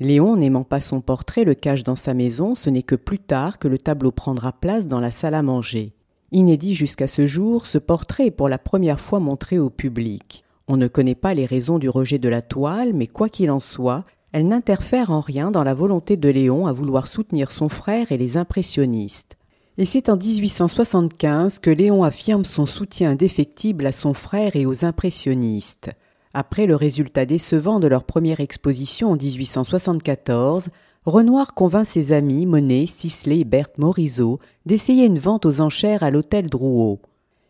Léon, 0.00 0.36
n'aimant 0.36 0.64
pas 0.64 0.80
son 0.80 1.00
portrait, 1.00 1.44
le 1.44 1.54
cache 1.54 1.84
dans 1.84 1.96
sa 1.96 2.14
maison, 2.14 2.54
ce 2.54 2.70
n'est 2.70 2.82
que 2.82 2.96
plus 2.96 3.20
tard 3.20 3.58
que 3.58 3.68
le 3.68 3.78
tableau 3.78 4.10
prendra 4.10 4.52
place 4.52 4.88
dans 4.88 5.00
la 5.00 5.10
salle 5.10 5.34
à 5.34 5.42
manger. 5.42 5.92
Inédit 6.34 6.74
jusqu'à 6.74 7.06
ce 7.06 7.26
jour, 7.26 7.64
ce 7.64 7.78
portrait 7.78 8.26
est 8.26 8.30
pour 8.32 8.48
la 8.48 8.58
première 8.58 8.98
fois 8.98 9.20
montré 9.20 9.60
au 9.60 9.70
public. 9.70 10.42
On 10.66 10.76
ne 10.76 10.88
connaît 10.88 11.14
pas 11.14 11.32
les 11.32 11.46
raisons 11.46 11.78
du 11.78 11.88
rejet 11.88 12.18
de 12.18 12.28
la 12.28 12.42
toile, 12.42 12.92
mais 12.92 13.06
quoi 13.06 13.28
qu'il 13.28 13.52
en 13.52 13.60
soit, 13.60 14.02
elle 14.32 14.48
n'interfère 14.48 15.12
en 15.12 15.20
rien 15.20 15.52
dans 15.52 15.62
la 15.62 15.74
volonté 15.74 16.16
de 16.16 16.28
Léon 16.28 16.66
à 16.66 16.72
vouloir 16.72 17.06
soutenir 17.06 17.52
son 17.52 17.68
frère 17.68 18.10
et 18.10 18.18
les 18.18 18.36
impressionnistes. 18.36 19.36
Et 19.78 19.84
c'est 19.84 20.08
en 20.08 20.16
1875 20.16 21.60
que 21.60 21.70
Léon 21.70 22.02
affirme 22.02 22.44
son 22.44 22.66
soutien 22.66 23.12
indéfectible 23.12 23.86
à 23.86 23.92
son 23.92 24.12
frère 24.12 24.56
et 24.56 24.66
aux 24.66 24.84
impressionnistes. 24.84 25.92
Après 26.32 26.66
le 26.66 26.74
résultat 26.74 27.26
décevant 27.26 27.78
de 27.78 27.86
leur 27.86 28.02
première 28.02 28.40
exposition 28.40 29.12
en 29.12 29.16
1874, 29.16 30.70
Renoir 31.06 31.52
convainc 31.52 31.84
ses 31.84 32.12
amis 32.12 32.46
Monet, 32.46 32.86
Sisley 32.86 33.40
et 33.40 33.44
Berthe 33.44 33.76
Morisot 33.76 34.40
d'essayer 34.66 35.06
une 35.06 35.18
vente 35.18 35.46
aux 35.46 35.60
enchères 35.60 36.02
à 36.02 36.10
l'hôtel 36.10 36.48
Drouot. 36.48 37.00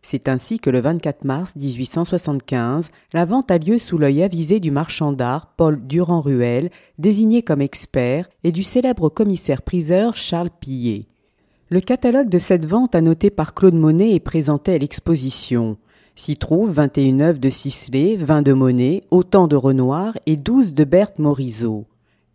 C'est 0.02 0.28
ainsi 0.28 0.58
que 0.58 0.68
le 0.68 0.80
24 0.80 1.24
mars 1.24 1.56
1875, 1.56 2.90
la 3.14 3.24
vente 3.24 3.50
a 3.50 3.56
lieu 3.56 3.78
sous 3.78 3.96
l'œil 3.96 4.22
avisé 4.22 4.60
du 4.60 4.70
marchand 4.70 5.12
d'art 5.12 5.54
Paul 5.56 5.80
Durand-Ruel, 5.86 6.70
désigné 6.98 7.42
comme 7.42 7.62
expert, 7.62 8.28
et 8.44 8.52
du 8.52 8.62
célèbre 8.62 9.08
commissaire-priseur 9.08 10.14
Charles 10.14 10.50
Pillet. 10.60 11.06
Le 11.70 11.80
catalogue 11.80 12.28
de 12.28 12.38
cette 12.38 12.66
vente 12.66 12.94
annoté 12.94 13.30
par 13.30 13.54
Claude 13.54 13.74
Monet 13.74 14.14
est 14.14 14.20
présenté 14.20 14.74
à 14.74 14.78
l'exposition. 14.78 15.78
S'y 16.16 16.36
trouvent 16.36 16.70
21 16.70 17.20
œuvres 17.20 17.40
de 17.40 17.48
Sisley, 17.48 18.16
20 18.16 18.42
de 18.42 18.52
Monet, 18.52 19.02
autant 19.10 19.48
de 19.48 19.56
Renoir 19.56 20.18
et 20.26 20.36
12 20.36 20.74
de 20.74 20.84
Berthe 20.84 21.18
Morisot. 21.18 21.86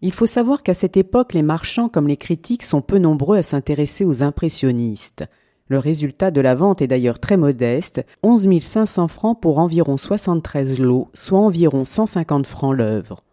Il 0.01 0.13
faut 0.13 0.25
savoir 0.25 0.63
qu'à 0.63 0.73
cette 0.73 0.95
époque, 0.95 1.33
les 1.33 1.41
marchands 1.41 1.89
comme 1.89 2.07
les 2.07 2.17
critiques 2.17 2.63
sont 2.63 2.81
peu 2.81 2.99
nombreux 2.99 3.37
à 3.37 3.43
s'intéresser 3.43 4.05
aux 4.05 4.23
impressionnistes. 4.23 5.25
Le 5.67 5.77
résultat 5.77 6.31
de 6.31 6.41
la 6.41 6.55
vente 6.55 6.81
est 6.81 6.87
d'ailleurs 6.87 7.19
très 7.19 7.37
modeste, 7.37 8.03
11 8.23 8.59
500 8.59 9.07
francs 9.07 9.39
pour 9.39 9.59
environ 9.59 9.97
73 9.97 10.79
lots, 10.79 11.09
soit 11.13 11.39
environ 11.39 11.85
150 11.85 12.47
francs 12.47 12.75
l'œuvre. 12.75 13.23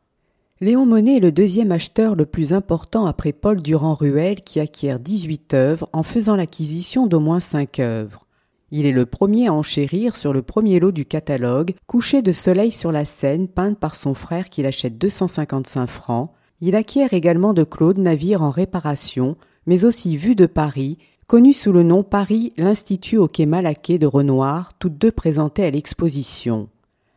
Léon 0.60 0.86
Monnet 0.86 1.16
est 1.16 1.20
le 1.20 1.32
deuxième 1.32 1.70
acheteur 1.70 2.14
le 2.16 2.26
plus 2.26 2.52
important 2.52 3.06
après 3.06 3.32
Paul 3.32 3.62
Durand-Ruel 3.62 4.42
qui 4.42 4.58
acquiert 4.58 4.98
18 4.98 5.54
œuvres 5.54 5.88
en 5.92 6.02
faisant 6.02 6.34
l'acquisition 6.34 7.06
d'au 7.06 7.20
moins 7.20 7.40
5 7.40 7.78
œuvres. 7.78 8.26
Il 8.70 8.86
est 8.86 8.92
le 8.92 9.06
premier 9.06 9.46
à 9.46 9.54
enchérir 9.54 10.16
sur 10.16 10.32
le 10.32 10.42
premier 10.42 10.80
lot 10.80 10.92
du 10.92 11.04
catalogue, 11.04 11.74
couché 11.86 12.20
de 12.22 12.32
soleil 12.32 12.72
sur 12.72 12.90
la 12.90 13.04
scène, 13.04 13.48
peinte 13.48 13.78
par 13.78 13.94
son 13.94 14.14
frère 14.14 14.48
qui 14.48 14.62
l'achète 14.62 14.98
255 14.98 15.86
francs, 15.86 16.30
il 16.60 16.74
acquiert 16.74 17.12
également 17.12 17.52
de 17.52 17.64
Claude 17.64 17.98
navire 17.98 18.42
en 18.42 18.50
réparation, 18.50 19.36
mais 19.66 19.84
aussi 19.84 20.16
Vue 20.16 20.34
de 20.34 20.46
Paris, 20.46 20.98
connu 21.26 21.52
sous 21.52 21.72
le 21.72 21.82
nom 21.82 22.02
Paris 22.02 22.52
l'Institut 22.56 23.18
au 23.18 23.28
quai 23.28 23.46
Malaquais 23.46 23.98
de 23.98 24.06
Renoir, 24.06 24.72
toutes 24.78 24.98
deux 24.98 25.12
présentées 25.12 25.64
à 25.64 25.70
l'exposition. 25.70 26.68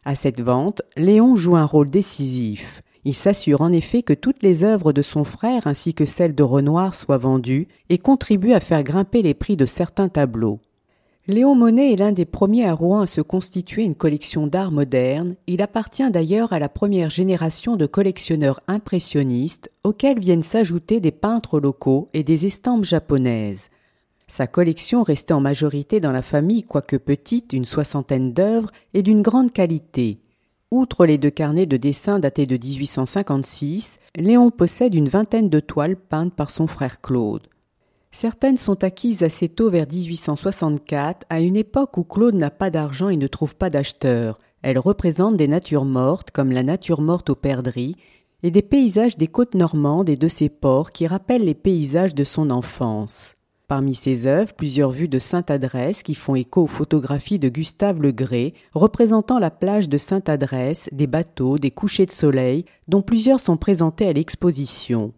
À 0.03 0.15
cette 0.15 0.41
vente, 0.41 0.81
Léon 0.97 1.35
joue 1.35 1.55
un 1.55 1.65
rôle 1.65 1.89
décisif. 1.89 2.81
Il 3.05 3.13
s'assure 3.13 3.61
en 3.61 3.71
effet 3.71 4.03
que 4.03 4.13
toutes 4.13 4.43
les 4.43 4.63
œuvres 4.63 4.91
de 4.91 5.01
son 5.01 5.23
frère 5.23 5.67
ainsi 5.67 5.93
que 5.93 6.05
celles 6.05 6.35
de 6.35 6.43
Renoir 6.43 6.95
soient 6.95 7.17
vendues 7.17 7.67
et 7.89 7.97
contribue 7.97 8.53
à 8.53 8.59
faire 8.59 8.83
grimper 8.83 9.21
les 9.21 9.33
prix 9.33 9.55
de 9.55 9.65
certains 9.65 10.09
tableaux. 10.09 10.59
Léon 11.29 11.53
Monnet 11.53 11.93
est 11.93 11.97
l'un 11.97 12.11
des 12.11 12.25
premiers 12.25 12.65
à 12.65 12.73
Rouen 12.73 13.01
à 13.01 13.05
se 13.05 13.21
constituer 13.21 13.83
une 13.83 13.93
collection 13.93 14.47
d'art 14.47 14.71
moderne. 14.71 15.35
Il 15.45 15.61
appartient 15.61 16.09
d'ailleurs 16.09 16.53
à 16.53 16.57
la 16.57 16.69
première 16.69 17.11
génération 17.11 17.75
de 17.75 17.85
collectionneurs 17.85 18.61
impressionnistes 18.67 19.69
auxquels 19.83 20.17
viennent 20.17 20.41
s'ajouter 20.41 20.99
des 20.99 21.11
peintres 21.11 21.59
locaux 21.59 22.09
et 22.15 22.23
des 22.23 22.47
estampes 22.47 22.83
japonaises. 22.83 23.69
Sa 24.25 24.47
collection 24.47 25.03
restait 25.03 25.35
en 25.35 25.39
majorité 25.39 25.99
dans 25.99 26.11
la 26.11 26.23
famille, 26.23 26.63
quoique 26.63 26.95
petite, 26.95 27.53
une 27.53 27.65
soixantaine 27.65 28.33
d'œuvres 28.33 28.71
et 28.95 29.03
d'une 29.03 29.21
grande 29.21 29.51
qualité. 29.51 30.17
Outre 30.71 31.05
les 31.05 31.19
deux 31.19 31.29
carnets 31.29 31.67
de 31.67 31.77
dessins 31.77 32.17
datés 32.17 32.47
de 32.47 32.57
1856, 32.57 33.99
Léon 34.15 34.49
possède 34.49 34.95
une 34.95 35.09
vingtaine 35.09 35.49
de 35.49 35.59
toiles 35.59 35.95
peintes 35.95 36.33
par 36.33 36.49
son 36.49 36.65
frère 36.65 37.01
Claude. 37.01 37.47
Certaines 38.11 38.57
sont 38.57 38.83
acquises 38.83 39.23
assez 39.23 39.49
tôt 39.49 39.69
vers 39.69 39.87
1864, 39.87 41.25
à 41.29 41.39
une 41.41 41.55
époque 41.55 41.97
où 41.97 42.03
Claude 42.03 42.35
n'a 42.35 42.49
pas 42.49 42.69
d'argent 42.69 43.09
et 43.09 43.17
ne 43.17 43.27
trouve 43.27 43.55
pas 43.55 43.69
d'acheteur. 43.69 44.39
Elles 44.61 44.79
représentent 44.79 45.37
des 45.37 45.47
natures 45.47 45.85
mortes, 45.85 46.31
comme 46.31 46.51
la 46.51 46.63
nature 46.63 47.01
morte 47.01 47.29
aux 47.29 47.35
perdrix, 47.35 47.95
et 48.43 48.51
des 48.51 48.61
paysages 48.61 49.17
des 49.17 49.27
côtes 49.27 49.55
normandes 49.55 50.09
et 50.09 50.17
de 50.17 50.27
ses 50.27 50.49
ports 50.49 50.91
qui 50.91 51.07
rappellent 51.07 51.45
les 51.45 51.53
paysages 51.53 52.15
de 52.15 52.23
son 52.23 52.49
enfance. 52.49 53.35
Parmi 53.67 53.93
ses 53.93 54.25
œuvres, 54.25 54.53
plusieurs 54.53 54.89
vues 54.89 55.07
de 55.07 55.19
Sainte-Adresse 55.19 56.01
qui 56.01 56.15
font 56.15 56.33
écho 56.33 56.63
aux 56.63 56.67
photographies 56.67 57.37
de 57.37 57.49
Gustave 57.49 58.01
Legré, 58.01 58.55
représentant 58.73 59.37
la 59.37 59.51
plage 59.51 59.87
de 59.87 59.99
Sainte-Adresse, 59.99 60.89
des 60.91 61.05
bateaux, 61.05 61.59
des 61.59 61.69
couchers 61.69 62.07
de 62.07 62.11
soleil, 62.11 62.65
dont 62.87 63.03
plusieurs 63.03 63.39
sont 63.39 63.57
présentés 63.57 64.07
à 64.07 64.13
l'exposition. 64.13 65.13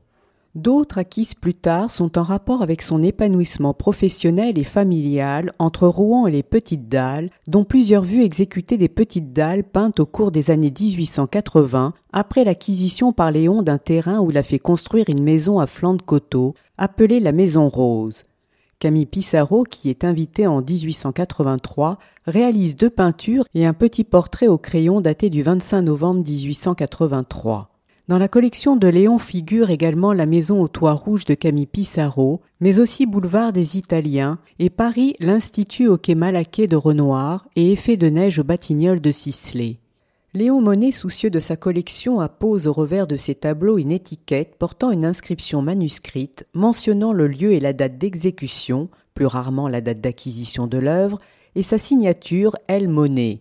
D'autres 0.54 0.98
acquises 0.98 1.34
plus 1.34 1.54
tard 1.54 1.90
sont 1.90 2.18
en 2.18 2.24
rapport 2.24 2.62
avec 2.62 2.82
son 2.82 3.02
épanouissement 3.02 3.74
professionnel 3.74 4.58
et 4.58 4.66
familial 4.66 5.54
entre 5.60 5.88
Rouen 5.88 6.28
et 6.28 6.32
les 6.32 6.44
Petites 6.44 6.90
Dalles, 6.90 7.30
dont 7.48 7.64
plusieurs 7.64 8.04
vues 8.04 8.24
exécutées 8.24 8.78
des 8.78 8.90
Petites 8.90 9.32
Dalles 9.32 9.64
peintes 9.64 10.02
au 10.02 10.06
cours 10.06 10.30
des 10.30 10.52
années 10.52 10.74
1880 10.78 11.94
après 12.12 12.44
l'acquisition 12.44 13.14
par 13.14 13.32
Léon 13.32 13.62
d'un 13.62 13.78
terrain 13.78 14.20
où 14.20 14.30
il 14.30 14.38
a 14.38 14.44
fait 14.44 14.60
construire 14.60 15.06
une 15.08 15.24
maison 15.24 15.60
à 15.60 15.68
flanc 15.68 15.94
de 15.94 16.02
coteau, 16.02 16.54
appelée 16.78 17.22
la 17.22 17.32
Maison 17.32 17.70
Rose. 17.70 18.26
Camille 18.80 19.06
Pissarro, 19.06 19.64
qui 19.64 19.90
est 19.90 20.04
invité 20.04 20.48
en 20.48 20.62
1883, 20.62 21.98
réalise 22.26 22.76
deux 22.76 22.90
peintures 22.90 23.46
et 23.54 23.66
un 23.66 23.74
petit 23.74 24.04
portrait 24.04 24.48
au 24.48 24.58
crayon 24.58 25.00
daté 25.00 25.30
du 25.30 25.44
25 25.44 25.84
novembre 25.84 26.26
1883. 26.28 27.71
Dans 28.12 28.18
la 28.18 28.28
collection 28.28 28.76
de 28.76 28.90
Léon 28.90 29.20
figure 29.20 29.70
également 29.70 30.12
la 30.12 30.26
maison 30.26 30.62
au 30.62 30.68
toit 30.68 30.92
rouge 30.92 31.24
de 31.24 31.34
Camille 31.34 31.66
Pissarro, 31.66 32.42
mais 32.60 32.78
aussi 32.78 33.06
Boulevard 33.06 33.54
des 33.54 33.78
Italiens 33.78 34.38
et 34.60 34.70
Paris 34.70 35.16
l'Institut 35.22 35.88
au 35.88 35.98
quai 35.98 36.14
Malaquais 36.14 36.68
de 36.68 36.76
Renoir 36.76 37.48
et 37.56 37.72
Effet 37.72 37.96
de 37.96 38.10
neige 38.10 38.38
au 38.38 38.44
Batignolles 38.44 39.00
de 39.00 39.14
Sisley. 39.14 39.78
Léon 40.34 40.60
Monet, 40.60 40.92
soucieux 40.92 41.30
de 41.30 41.40
sa 41.40 41.56
collection, 41.56 42.20
appose 42.20 42.68
au 42.68 42.74
revers 42.74 43.08
de 43.08 43.16
ses 43.16 43.36
tableaux 43.36 43.78
une 43.78 43.94
étiquette 43.94 44.58
portant 44.60 44.92
une 44.92 45.06
inscription 45.06 45.62
manuscrite 45.62 46.46
mentionnant 46.54 47.14
le 47.14 47.28
lieu 47.28 47.54
et 47.54 47.62
la 47.62 47.72
date 47.72 47.98
d'exécution, 47.98 48.90
plus 49.14 49.26
rarement 49.26 49.70
la 49.70 49.80
date 49.80 50.02
d'acquisition 50.02 50.68
de 50.68 50.80
l'œuvre, 50.80 51.18
et 51.56 51.64
sa 51.64 51.78
signature 51.78 52.58
L. 52.68 52.90
Monet. 52.90 53.40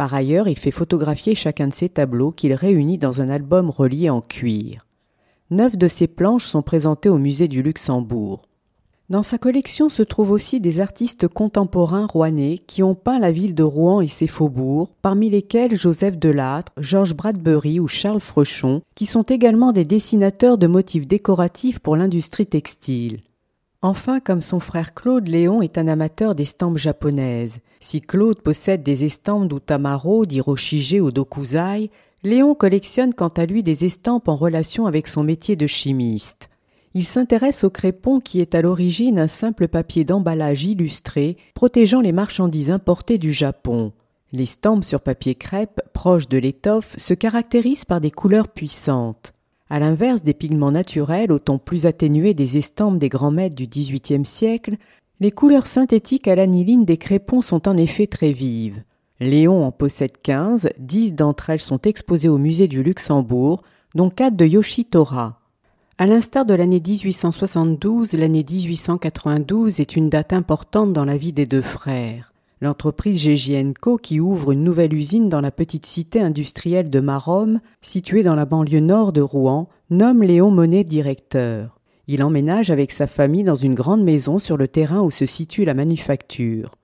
Par 0.00 0.14
ailleurs, 0.14 0.48
il 0.48 0.58
fait 0.58 0.70
photographier 0.70 1.34
chacun 1.34 1.68
de 1.68 1.74
ses 1.74 1.90
tableaux 1.90 2.30
qu'il 2.32 2.54
réunit 2.54 2.96
dans 2.96 3.20
un 3.20 3.28
album 3.28 3.68
relié 3.68 4.08
en 4.08 4.22
cuir. 4.22 4.86
Neuf 5.50 5.76
de 5.76 5.88
ses 5.88 6.06
planches 6.06 6.46
sont 6.46 6.62
présentées 6.62 7.10
au 7.10 7.18
musée 7.18 7.48
du 7.48 7.62
Luxembourg. 7.62 8.40
Dans 9.10 9.22
sa 9.22 9.36
collection 9.36 9.90
se 9.90 10.02
trouvent 10.02 10.30
aussi 10.30 10.58
des 10.58 10.80
artistes 10.80 11.28
contemporains 11.28 12.06
rouennais 12.06 12.56
qui 12.66 12.82
ont 12.82 12.94
peint 12.94 13.18
la 13.18 13.30
ville 13.30 13.54
de 13.54 13.62
Rouen 13.62 14.00
et 14.00 14.08
ses 14.08 14.26
faubourgs, 14.26 14.88
parmi 15.02 15.28
lesquels 15.28 15.76
Joseph 15.76 16.16
Delattre, 16.16 16.72
Georges 16.78 17.12
Bradbury 17.12 17.78
ou 17.78 17.86
Charles 17.86 18.20
Frechon, 18.20 18.80
qui 18.94 19.04
sont 19.04 19.24
également 19.24 19.72
des 19.72 19.84
dessinateurs 19.84 20.56
de 20.56 20.66
motifs 20.66 21.06
décoratifs 21.06 21.78
pour 21.78 21.94
l'industrie 21.94 22.46
textile. 22.46 23.20
Enfin, 23.82 24.20
comme 24.20 24.42
son 24.42 24.60
frère 24.60 24.92
Claude, 24.92 25.26
Léon 25.26 25.62
est 25.62 25.78
un 25.78 25.88
amateur 25.88 26.34
d'estampes 26.34 26.76
japonaises. 26.76 27.60
Si 27.80 28.02
Claude 28.02 28.42
possède 28.42 28.82
des 28.82 29.04
estampes 29.04 29.48
d'Utamaro, 29.48 30.26
d'Hiroshige 30.26 31.00
ou 31.00 31.10
d'Okuzai, 31.10 31.90
Léon 32.22 32.54
collectionne 32.54 33.14
quant 33.14 33.28
à 33.28 33.46
lui 33.46 33.62
des 33.62 33.86
estampes 33.86 34.28
en 34.28 34.36
relation 34.36 34.86
avec 34.86 35.06
son 35.06 35.24
métier 35.24 35.56
de 35.56 35.66
chimiste. 35.66 36.50
Il 36.92 37.04
s'intéresse 37.04 37.64
au 37.64 37.70
crépon 37.70 38.20
qui 38.20 38.40
est 38.40 38.54
à 38.54 38.60
l'origine 38.60 39.18
un 39.18 39.28
simple 39.28 39.66
papier 39.66 40.04
d'emballage 40.04 40.64
illustré 40.64 41.38
protégeant 41.54 42.02
les 42.02 42.12
marchandises 42.12 42.70
importées 42.70 43.16
du 43.16 43.32
Japon. 43.32 43.92
Les 44.32 44.46
stampes 44.46 44.84
sur 44.84 45.00
papier 45.00 45.34
crêpe, 45.34 45.80
proches 45.94 46.28
de 46.28 46.36
l'étoffe, 46.36 46.94
se 46.98 47.14
caractérisent 47.14 47.86
par 47.86 48.02
des 48.02 48.10
couleurs 48.10 48.48
puissantes. 48.48 49.32
À 49.70 49.78
l'inverse 49.78 50.24
des 50.24 50.34
pigments 50.34 50.72
naturels, 50.72 51.30
au 51.30 51.38
ton 51.38 51.58
plus 51.58 51.86
atténué 51.86 52.34
des 52.34 52.58
estampes 52.58 52.98
des 52.98 53.08
grands 53.08 53.30
maîtres 53.30 53.54
du 53.54 53.68
XVIIIe 53.68 54.26
siècle, 54.26 54.76
les 55.20 55.30
couleurs 55.30 55.68
synthétiques 55.68 56.26
à 56.26 56.34
l'aniline 56.34 56.84
des 56.84 56.96
crépons 56.96 57.40
sont 57.40 57.68
en 57.68 57.76
effet 57.76 58.08
très 58.08 58.32
vives. 58.32 58.82
Léon 59.20 59.62
en 59.62 59.70
possède 59.70 60.20
quinze, 60.22 60.70
dix 60.80 61.14
d'entre 61.14 61.50
elles 61.50 61.60
sont 61.60 61.80
exposées 61.82 62.28
au 62.28 62.38
musée 62.38 62.66
du 62.66 62.82
Luxembourg, 62.82 63.62
dont 63.94 64.10
quatre 64.10 64.34
de 64.34 64.44
Yoshitora. 64.44 65.38
À 65.98 66.06
l'instar 66.06 66.46
de 66.46 66.54
l'année 66.54 66.82
1872, 66.84 68.14
l'année 68.14 68.44
1892 68.48 69.78
est 69.78 69.94
une 69.94 70.08
date 70.08 70.32
importante 70.32 70.92
dans 70.92 71.04
la 71.04 71.16
vie 71.16 71.32
des 71.32 71.46
deux 71.46 71.62
frères. 71.62 72.29
L'entreprise 72.62 73.26
Co, 73.80 73.96
qui 73.96 74.20
ouvre 74.20 74.52
une 74.52 74.64
nouvelle 74.64 74.92
usine 74.92 75.30
dans 75.30 75.40
la 75.40 75.50
petite 75.50 75.86
cité 75.86 76.20
industrielle 76.20 76.90
de 76.90 77.00
Maromme, 77.00 77.60
située 77.80 78.22
dans 78.22 78.34
la 78.34 78.44
banlieue 78.44 78.80
nord 78.80 79.12
de 79.12 79.22
Rouen, 79.22 79.70
nomme 79.88 80.22
Léon 80.22 80.50
Monet 80.50 80.84
directeur. 80.84 81.78
Il 82.06 82.22
emménage 82.22 82.70
avec 82.70 82.90
sa 82.90 83.06
famille 83.06 83.44
dans 83.44 83.54
une 83.56 83.74
grande 83.74 84.02
maison 84.02 84.38
sur 84.38 84.58
le 84.58 84.68
terrain 84.68 85.00
où 85.00 85.10
se 85.10 85.24
situe 85.24 85.64
la 85.64 85.72
manufacture. 85.72 86.74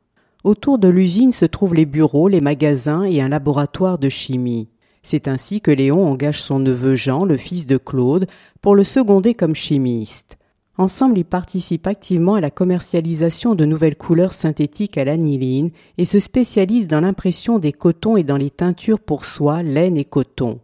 Autour 0.45 0.79
de 0.79 0.89
l'usine 0.89 1.33
se 1.33 1.45
trouvent 1.45 1.75
les 1.75 1.85
bureaux, 1.85 2.29
les 2.29 2.41
magasins 2.41 3.03
et 3.03 3.21
un 3.21 3.29
laboratoire 3.29 3.99
de 3.99 4.09
chimie. 4.09 4.71
C'est 5.03 5.29
ainsi 5.29 5.61
que 5.61 5.71
Léon 5.71 6.07
engage 6.07 6.41
son 6.41 6.59
neveu 6.59 6.95
Jean, 6.95 7.25
le 7.27 7.37
fils 7.37 7.67
de 7.67 7.77
Claude, 7.77 8.27
pour 8.63 8.75
le 8.75 8.83
seconder 8.83 9.35
comme 9.35 9.55
chimiste. 9.55 10.39
Ensemble, 10.79 11.19
ils 11.19 11.25
participent 11.25 11.87
activement 11.87 12.35
à 12.35 12.41
la 12.41 12.51
commercialisation 12.51 13.55
de 13.55 13.65
nouvelles 13.65 13.97
couleurs 13.97 14.35
synthétiques 14.35 14.99
à 14.99 15.05
l'aniline 15.05 15.71
et 15.97 16.05
se 16.05 16.21
spécialisent 16.21 16.89
dans 16.89 17.01
l'impression 17.01 17.59
des 17.59 17.73
cotons 17.73 18.19
et 18.19 18.25
dans 18.25 18.37
les 18.37 18.51
teintures 18.51 19.01
pour 19.01 19.25
soie, 19.25 19.63
laine 19.63 19.97
et 19.97 20.05
coton. 20.05 20.61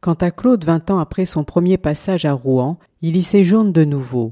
Quant 0.00 0.14
à 0.14 0.30
Claude, 0.30 0.64
vingt 0.64 0.90
ans 0.90 0.98
après 0.98 1.24
son 1.24 1.44
premier 1.44 1.78
passage 1.78 2.26
à 2.26 2.34
Rouen, 2.34 2.78
il 3.00 3.16
y 3.16 3.22
séjourne 3.22 3.72
de 3.72 3.84
nouveau. 3.84 4.30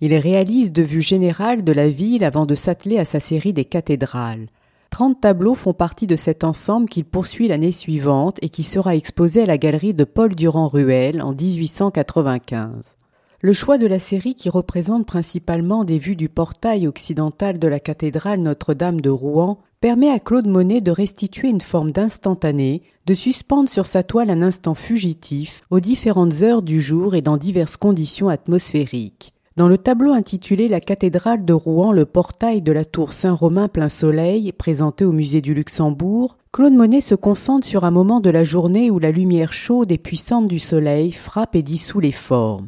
Il 0.00 0.14
réalise 0.14 0.72
de 0.72 0.82
vue 0.82 1.02
générale 1.02 1.64
de 1.64 1.72
la 1.72 1.88
ville 1.88 2.22
avant 2.22 2.46
de 2.46 2.54
s'atteler 2.54 2.98
à 2.98 3.04
sa 3.04 3.20
série 3.20 3.54
des 3.54 3.64
cathédrales. 3.64 4.48
Trente 4.90 5.20
tableaux 5.20 5.54
font 5.54 5.74
partie 5.74 6.06
de 6.06 6.16
cet 6.16 6.44
ensemble 6.44 6.88
qu'il 6.88 7.04
poursuit 7.04 7.48
l'année 7.48 7.72
suivante 7.72 8.38
et 8.42 8.48
qui 8.48 8.62
sera 8.62 8.94
exposé 8.94 9.42
à 9.42 9.46
la 9.46 9.58
galerie 9.58 9.94
de 9.94 10.04
Paul 10.04 10.34
Durand-Ruel 10.34 11.20
en 11.20 11.32
1895. 11.32 12.96
Le 13.40 13.52
choix 13.52 13.78
de 13.78 13.86
la 13.86 14.00
série 14.00 14.34
qui 14.34 14.48
représente 14.48 15.06
principalement 15.06 15.84
des 15.84 16.00
vues 16.00 16.16
du 16.16 16.28
portail 16.28 16.88
occidental 16.88 17.60
de 17.60 17.68
la 17.68 17.78
cathédrale 17.78 18.40
Notre-Dame 18.40 19.00
de 19.00 19.10
Rouen 19.10 19.58
permet 19.80 20.10
à 20.10 20.18
Claude 20.18 20.48
Monet 20.48 20.80
de 20.80 20.90
restituer 20.90 21.48
une 21.48 21.60
forme 21.60 21.92
d'instantané, 21.92 22.82
de 23.06 23.14
suspendre 23.14 23.68
sur 23.68 23.86
sa 23.86 24.02
toile 24.02 24.30
un 24.30 24.42
instant 24.42 24.74
fugitif 24.74 25.62
aux 25.70 25.78
différentes 25.78 26.42
heures 26.42 26.62
du 26.62 26.80
jour 26.80 27.14
et 27.14 27.22
dans 27.22 27.36
diverses 27.36 27.76
conditions 27.76 28.28
atmosphériques. 28.28 29.32
Dans 29.56 29.68
le 29.68 29.78
tableau 29.78 30.10
intitulé 30.10 30.66
La 30.66 30.80
cathédrale 30.80 31.44
de 31.44 31.52
Rouen, 31.52 31.92
le 31.92 32.06
portail 32.06 32.60
de 32.60 32.72
la 32.72 32.84
tour 32.84 33.12
Saint-Romain 33.12 33.68
plein 33.68 33.88
soleil, 33.88 34.50
présenté 34.50 35.04
au 35.04 35.12
musée 35.12 35.42
du 35.42 35.54
Luxembourg, 35.54 36.38
Claude 36.50 36.72
Monet 36.72 37.00
se 37.00 37.14
concentre 37.14 37.68
sur 37.68 37.84
un 37.84 37.92
moment 37.92 38.18
de 38.18 38.30
la 38.30 38.42
journée 38.42 38.90
où 38.90 38.98
la 38.98 39.12
lumière 39.12 39.52
chaude 39.52 39.92
et 39.92 39.98
puissante 39.98 40.48
du 40.48 40.58
soleil 40.58 41.12
frappe 41.12 41.54
et 41.54 41.62
dissout 41.62 42.00
les 42.00 42.10
formes. 42.10 42.66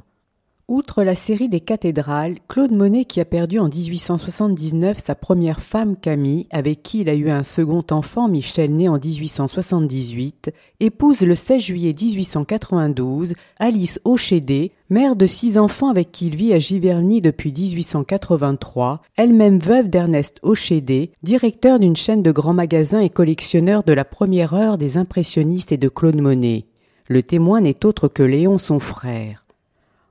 Outre 0.70 1.02
la 1.02 1.16
série 1.16 1.48
des 1.48 1.58
cathédrales, 1.58 2.36
Claude 2.46 2.70
Monet, 2.70 3.04
qui 3.04 3.18
a 3.20 3.24
perdu 3.24 3.58
en 3.58 3.68
1879 3.68 4.98
sa 4.98 5.16
première 5.16 5.60
femme 5.60 5.96
Camille, 5.96 6.46
avec 6.52 6.84
qui 6.84 7.00
il 7.00 7.08
a 7.08 7.14
eu 7.16 7.28
un 7.28 7.42
second 7.42 7.82
enfant 7.90 8.28
Michel 8.28 8.76
né 8.76 8.88
en 8.88 8.96
1878, 8.96 10.52
épouse 10.78 11.22
le 11.22 11.34
16 11.34 11.60
juillet 11.60 11.92
1892 12.00 13.32
Alice 13.58 13.98
Auchédé, 14.04 14.70
mère 14.90 15.16
de 15.16 15.26
six 15.26 15.58
enfants 15.58 15.88
avec 15.88 16.12
qui 16.12 16.28
il 16.28 16.36
vit 16.36 16.52
à 16.52 16.60
Giverny 16.60 17.20
depuis 17.20 17.50
1883, 17.50 19.02
elle-même 19.16 19.58
veuve 19.58 19.90
d'Ernest 19.90 20.38
Auchédé, 20.44 21.10
directeur 21.24 21.80
d'une 21.80 21.96
chaîne 21.96 22.22
de 22.22 22.30
grands 22.30 22.54
magasins 22.54 23.00
et 23.00 23.10
collectionneur 23.10 23.82
de 23.82 23.92
la 23.92 24.04
première 24.04 24.54
heure 24.54 24.78
des 24.78 24.98
impressionnistes 24.98 25.72
et 25.72 25.78
de 25.78 25.88
Claude 25.88 26.20
Monet. 26.20 26.66
Le 27.08 27.24
témoin 27.24 27.60
n'est 27.60 27.84
autre 27.84 28.06
que 28.06 28.22
Léon 28.22 28.58
son 28.58 28.78
frère. 28.78 29.44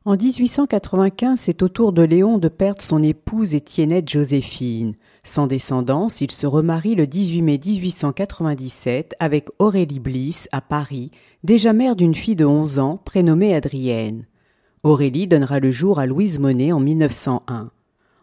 En 0.05 0.15
1895, 0.15 1.37
c'est 1.37 1.61
au 1.61 1.67
tour 1.67 1.91
de 1.91 2.01
Léon 2.01 2.37
de 2.37 2.47
perdre 2.47 2.81
son 2.81 3.03
épouse 3.03 3.53
Étiennette 3.53 4.07
Joséphine. 4.07 4.95
Sans 5.25 5.45
descendance, 5.45 6.21
il 6.21 6.31
se 6.31 6.47
remarie 6.47 6.95
le 6.95 7.05
18 7.05 7.41
mai 7.41 7.59
1897 7.63 9.15
avec 9.19 9.49
Aurélie 9.59 9.99
Bliss 9.99 10.47
à 10.53 10.61
Paris, 10.61 11.11
déjà 11.43 11.73
mère 11.73 11.97
d'une 11.97 12.15
fille 12.15 12.37
de 12.37 12.45
11 12.45 12.79
ans 12.79 12.97
prénommée 13.03 13.53
Adrienne. 13.53 14.25
Aurélie 14.83 15.27
donnera 15.27 15.59
le 15.59 15.69
jour 15.69 15.99
à 15.99 16.05
Louise 16.05 16.39
Monet 16.39 16.71
en 16.71 16.79
1901. 16.79 17.69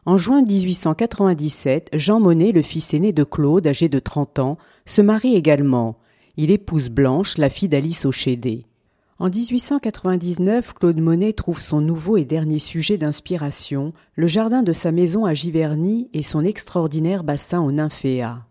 En 0.06 0.16
juin 0.16 0.40
1897, 0.40 1.90
Jean 1.92 2.20
Monet, 2.20 2.52
le 2.52 2.62
fils 2.62 2.94
aîné 2.94 3.12
de 3.12 3.22
Claude, 3.22 3.66
âgé 3.66 3.90
de 3.90 3.98
30 3.98 4.38
ans, 4.38 4.56
se 4.86 5.02
marie 5.02 5.34
également. 5.34 5.98
Il 6.38 6.50
épouse 6.50 6.88
Blanche, 6.88 7.36
la 7.36 7.50
fille 7.50 7.68
d'Alice 7.68 8.06
Auchédé. 8.06 8.64
En 9.18 9.30
1899, 9.30 10.74
Claude 10.74 10.98
Monet 10.98 11.32
trouve 11.32 11.58
son 11.58 11.80
nouveau 11.80 12.18
et 12.18 12.26
dernier 12.26 12.58
sujet 12.58 12.98
d'inspiration, 12.98 13.94
le 14.14 14.26
jardin 14.26 14.62
de 14.62 14.74
sa 14.74 14.92
maison 14.92 15.24
à 15.24 15.32
Giverny 15.32 16.10
et 16.12 16.20
son 16.20 16.44
extraordinaire 16.44 17.24
bassin 17.24 17.62
au 17.62 17.72
Nymphéa. 17.72 18.44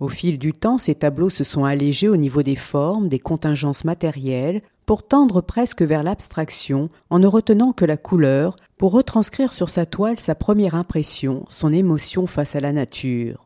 Au 0.00 0.08
fil 0.08 0.40
du 0.40 0.52
temps, 0.52 0.76
ces 0.76 0.96
tableaux 0.96 1.30
se 1.30 1.44
sont 1.44 1.64
allégés 1.64 2.08
au 2.08 2.16
niveau 2.16 2.42
des 2.42 2.56
formes, 2.56 3.08
des 3.08 3.20
contingences 3.20 3.84
matérielles, 3.84 4.62
pour 4.86 5.06
tendre 5.06 5.40
presque 5.40 5.82
vers 5.82 6.02
l'abstraction, 6.02 6.90
en 7.10 7.20
ne 7.20 7.28
retenant 7.28 7.70
que 7.70 7.84
la 7.84 7.96
couleur, 7.96 8.56
pour 8.76 8.90
retranscrire 8.90 9.52
sur 9.52 9.68
sa 9.68 9.86
toile 9.86 10.18
sa 10.18 10.34
première 10.34 10.74
impression, 10.74 11.44
son 11.48 11.72
émotion 11.72 12.26
face 12.26 12.56
à 12.56 12.60
la 12.60 12.72
nature. 12.72 13.44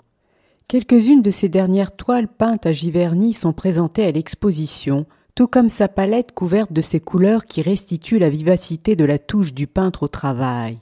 Quelques-unes 0.68 1.20
de 1.20 1.30
ces 1.30 1.50
dernières 1.50 1.94
toiles 1.94 2.28
peintes 2.28 2.64
à 2.64 2.72
Giverny 2.72 3.34
sont 3.34 3.52
présentées 3.52 4.06
à 4.06 4.10
l'exposition, 4.10 5.04
tout 5.34 5.46
comme 5.46 5.68
sa 5.68 5.88
palette 5.88 6.32
couverte 6.32 6.72
de 6.72 6.82
ces 6.82 7.00
couleurs 7.00 7.44
qui 7.44 7.62
restituent 7.62 8.18
la 8.18 8.28
vivacité 8.28 8.96
de 8.96 9.04
la 9.04 9.18
touche 9.18 9.54
du 9.54 9.66
peintre 9.66 10.04
au 10.04 10.08
travail. 10.08 10.78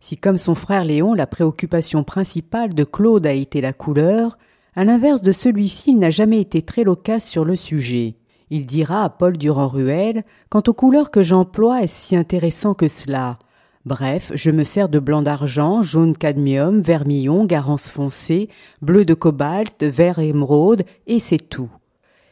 Si 0.00 0.16
comme 0.16 0.38
son 0.38 0.54
frère 0.54 0.84
Léon 0.84 1.14
la 1.14 1.26
préoccupation 1.26 2.04
principale 2.04 2.74
de 2.74 2.84
Claude 2.84 3.26
a 3.26 3.32
été 3.32 3.60
la 3.60 3.72
couleur, 3.72 4.38
à 4.76 4.84
l'inverse 4.84 5.22
de 5.22 5.32
celui-ci 5.32 5.90
il 5.90 5.98
n'a 5.98 6.10
jamais 6.10 6.40
été 6.40 6.62
très 6.62 6.84
loquace 6.84 7.26
sur 7.26 7.44
le 7.44 7.56
sujet. 7.56 8.14
Il 8.50 8.66
dira 8.66 9.04
à 9.04 9.10
Paul 9.10 9.36
Durand-Ruel 9.36 10.24
Quant 10.48 10.62
aux 10.66 10.72
couleurs 10.72 11.10
que 11.10 11.22
j'emploie, 11.22 11.82
est-ce 11.82 12.08
si 12.08 12.16
intéressant 12.16 12.74
que 12.74 12.88
cela? 12.88 13.38
Bref, 13.84 14.32
je 14.34 14.50
me 14.50 14.64
sers 14.64 14.88
de 14.88 14.98
blanc 14.98 15.22
d'argent, 15.22 15.82
jaune 15.82 16.16
cadmium, 16.16 16.80
vermillon, 16.80 17.46
garance 17.46 17.90
foncé, 17.90 18.48
bleu 18.82 19.04
de 19.04 19.14
cobalt, 19.14 19.82
vert 19.82 20.18
émeraude, 20.18 20.84
et 21.06 21.18
c'est 21.18 21.48
tout. 21.48 21.70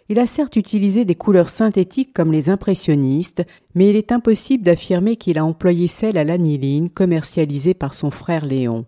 Il 0.09 0.21
a 0.21 0.27
certes 0.27 0.55
utilisé 0.55 1.05
des 1.05 1.17
couleurs 1.17 1.49
synthétiques 1.49 2.13
comme 2.15 2.31
les 2.31 2.49
impressionnistes, 2.49 3.45
mais 3.75 3.91
il 3.91 3.97
est 3.97 4.13
impossible 4.13 4.63
d'affirmer 4.63 5.17
qu'il 5.17 5.37
a 5.37 5.45
employé 5.45 5.89
celles 5.89 6.17
à 6.17 6.23
l'aniline 6.23 6.91
commercialisées 6.91 7.75
par 7.75 7.93
son 7.93 8.13
frère 8.13 8.47
Léon. 8.47 8.85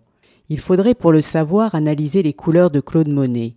Il 0.47 0.59
faudrait 0.59 0.95
pour 0.95 1.11
le 1.11 1.21
savoir 1.21 1.75
analyser 1.75 2.23
les 2.23 2.33
couleurs 2.33 2.71
de 2.71 2.79
Claude 2.79 3.09
Monet. 3.09 3.55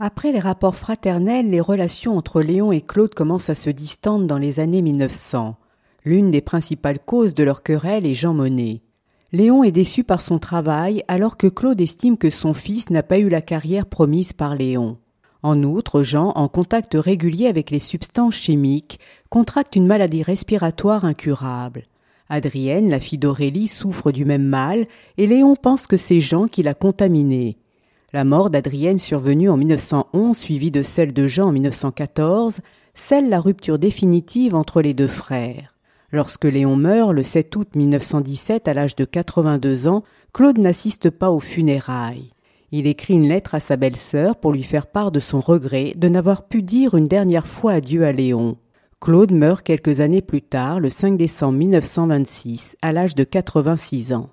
Après 0.00 0.32
les 0.32 0.40
rapports 0.40 0.76
fraternels, 0.76 1.48
les 1.48 1.60
relations 1.60 2.18
entre 2.18 2.42
Léon 2.42 2.72
et 2.72 2.82
Claude 2.82 3.14
commencent 3.14 3.50
à 3.50 3.54
se 3.54 3.70
distendre 3.70 4.26
dans 4.26 4.36
les 4.36 4.58
années 4.58 4.82
1900. 4.82 5.56
L'une 6.04 6.30
des 6.30 6.40
principales 6.42 6.98
causes 6.98 7.34
de 7.34 7.44
leur 7.44 7.62
querelle 7.62 8.04
est 8.04 8.14
Jean 8.14 8.34
Monnet. 8.34 8.82
Léon 9.32 9.64
est 9.64 9.72
déçu 9.72 10.04
par 10.04 10.20
son 10.20 10.38
travail 10.38 11.02
alors 11.08 11.36
que 11.36 11.46
Claude 11.46 11.80
estime 11.80 12.18
que 12.18 12.30
son 12.30 12.52
fils 12.52 12.90
n'a 12.90 13.02
pas 13.02 13.18
eu 13.18 13.28
la 13.28 13.42
carrière 13.42 13.86
promise 13.86 14.32
par 14.32 14.54
Léon. 14.54 14.98
En 15.42 15.62
outre, 15.62 16.02
Jean, 16.02 16.32
en 16.34 16.48
contact 16.48 16.94
régulier 16.94 17.46
avec 17.46 17.70
les 17.70 17.78
substances 17.78 18.34
chimiques, 18.34 18.98
contracte 19.28 19.76
une 19.76 19.86
maladie 19.86 20.22
respiratoire 20.22 21.04
incurable. 21.04 21.84
Adrienne, 22.28 22.90
la 22.90 23.00
fille 23.00 23.18
d'Aurélie, 23.18 23.68
souffre 23.68 24.10
du 24.10 24.24
même 24.24 24.46
mal 24.46 24.86
et 25.16 25.26
Léon 25.26 25.54
pense 25.54 25.86
que 25.86 25.96
c'est 25.96 26.20
Jean 26.20 26.48
qui 26.48 26.62
l'a 26.62 26.74
contaminée. 26.74 27.56
La 28.12 28.24
mort 28.24 28.50
d'Adrienne 28.50 28.98
survenue 28.98 29.50
en 29.50 29.56
1911, 29.56 30.36
suivie 30.36 30.70
de 30.70 30.82
celle 30.82 31.12
de 31.12 31.26
Jean 31.26 31.48
en 31.48 31.52
1914, 31.52 32.60
scelle 32.94 33.28
la 33.28 33.40
rupture 33.40 33.78
définitive 33.78 34.54
entre 34.54 34.80
les 34.80 34.94
deux 34.94 35.06
frères. 35.06 35.74
Lorsque 36.12 36.44
Léon 36.44 36.76
meurt 36.76 37.12
le 37.12 37.22
7 37.22 37.54
août 37.56 37.68
1917 37.74 38.68
à 38.68 38.74
l'âge 38.74 38.96
de 38.96 39.04
82 39.04 39.86
ans, 39.86 40.02
Claude 40.32 40.58
n'assiste 40.58 41.10
pas 41.10 41.30
aux 41.30 41.40
funérailles. 41.40 42.30
Il 42.72 42.86
écrit 42.86 43.14
une 43.14 43.28
lettre 43.28 43.54
à 43.54 43.60
sa 43.60 43.76
belle-sœur 43.76 44.36
pour 44.36 44.52
lui 44.52 44.62
faire 44.62 44.88
part 44.88 45.12
de 45.12 45.20
son 45.20 45.40
regret 45.40 45.92
de 45.96 46.08
n'avoir 46.08 46.48
pu 46.48 46.62
dire 46.62 46.94
une 46.94 47.06
dernière 47.06 47.46
fois 47.46 47.72
adieu 47.72 48.04
à 48.04 48.12
Léon. 48.12 48.56
Claude 49.00 49.32
meurt 49.32 49.62
quelques 49.62 50.00
années 50.00 50.22
plus 50.22 50.42
tard, 50.42 50.80
le 50.80 50.90
5 50.90 51.16
décembre 51.16 51.58
1926, 51.58 52.76
à 52.82 52.92
l'âge 52.92 53.14
de 53.14 53.24
86 53.24 54.12
ans. 54.14 54.30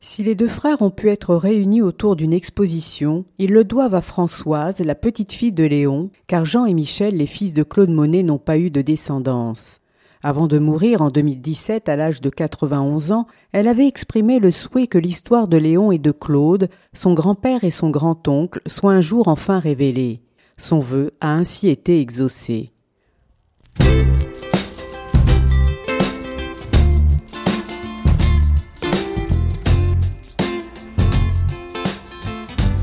Si 0.00 0.22
les 0.22 0.34
deux 0.34 0.48
frères 0.48 0.82
ont 0.82 0.90
pu 0.90 1.10
être 1.10 1.34
réunis 1.34 1.82
autour 1.82 2.16
d'une 2.16 2.32
exposition, 2.32 3.24
ils 3.38 3.50
le 3.50 3.64
doivent 3.64 3.94
à 3.94 4.00
Françoise, 4.00 4.78
la 4.80 4.94
petite 4.94 5.32
fille 5.32 5.52
de 5.52 5.64
Léon, 5.64 6.10
car 6.28 6.44
Jean 6.44 6.64
et 6.64 6.74
Michel, 6.74 7.16
les 7.16 7.26
fils 7.26 7.54
de 7.54 7.62
Claude 7.62 7.90
Monet, 7.90 8.22
n'ont 8.22 8.38
pas 8.38 8.58
eu 8.58 8.70
de 8.70 8.82
descendance. 8.82 9.80
Avant 10.28 10.48
de 10.48 10.58
mourir 10.58 11.02
en 11.02 11.10
2017 11.10 11.88
à 11.88 11.94
l'âge 11.94 12.20
de 12.20 12.30
91 12.30 13.12
ans, 13.12 13.28
elle 13.52 13.68
avait 13.68 13.86
exprimé 13.86 14.40
le 14.40 14.50
souhait 14.50 14.88
que 14.88 14.98
l'histoire 14.98 15.46
de 15.46 15.56
Léon 15.56 15.92
et 15.92 16.00
de 16.00 16.10
Claude, 16.10 16.68
son 16.94 17.14
grand-père 17.14 17.62
et 17.62 17.70
son 17.70 17.90
grand-oncle, 17.90 18.60
soit 18.66 18.90
un 18.90 19.00
jour 19.00 19.28
enfin 19.28 19.60
révélée. 19.60 20.22
Son 20.58 20.80
vœu 20.80 21.12
a 21.20 21.32
ainsi 21.32 21.68
été 21.68 22.00
exaucé. 22.00 22.72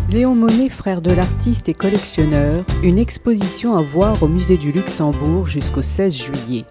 Léon 0.10 0.34
Monnet, 0.34 0.70
frère 0.70 1.02
de 1.02 1.12
l'artiste 1.12 1.68
et 1.68 1.74
collectionneur, 1.74 2.64
une 2.84 2.98
exposition 2.98 3.76
à 3.76 3.82
voir 3.82 4.24
au 4.24 4.30
musée 4.30 4.56
du 4.56 4.72
Luxembourg 4.72 5.46
jusqu'au 5.46 5.82
16 5.82 6.16
juillet. 6.16 6.64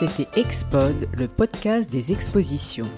C'était 0.00 0.40
Expod, 0.40 1.10
le 1.12 1.28
podcast 1.28 1.90
des 1.90 2.10
expositions. 2.10 2.88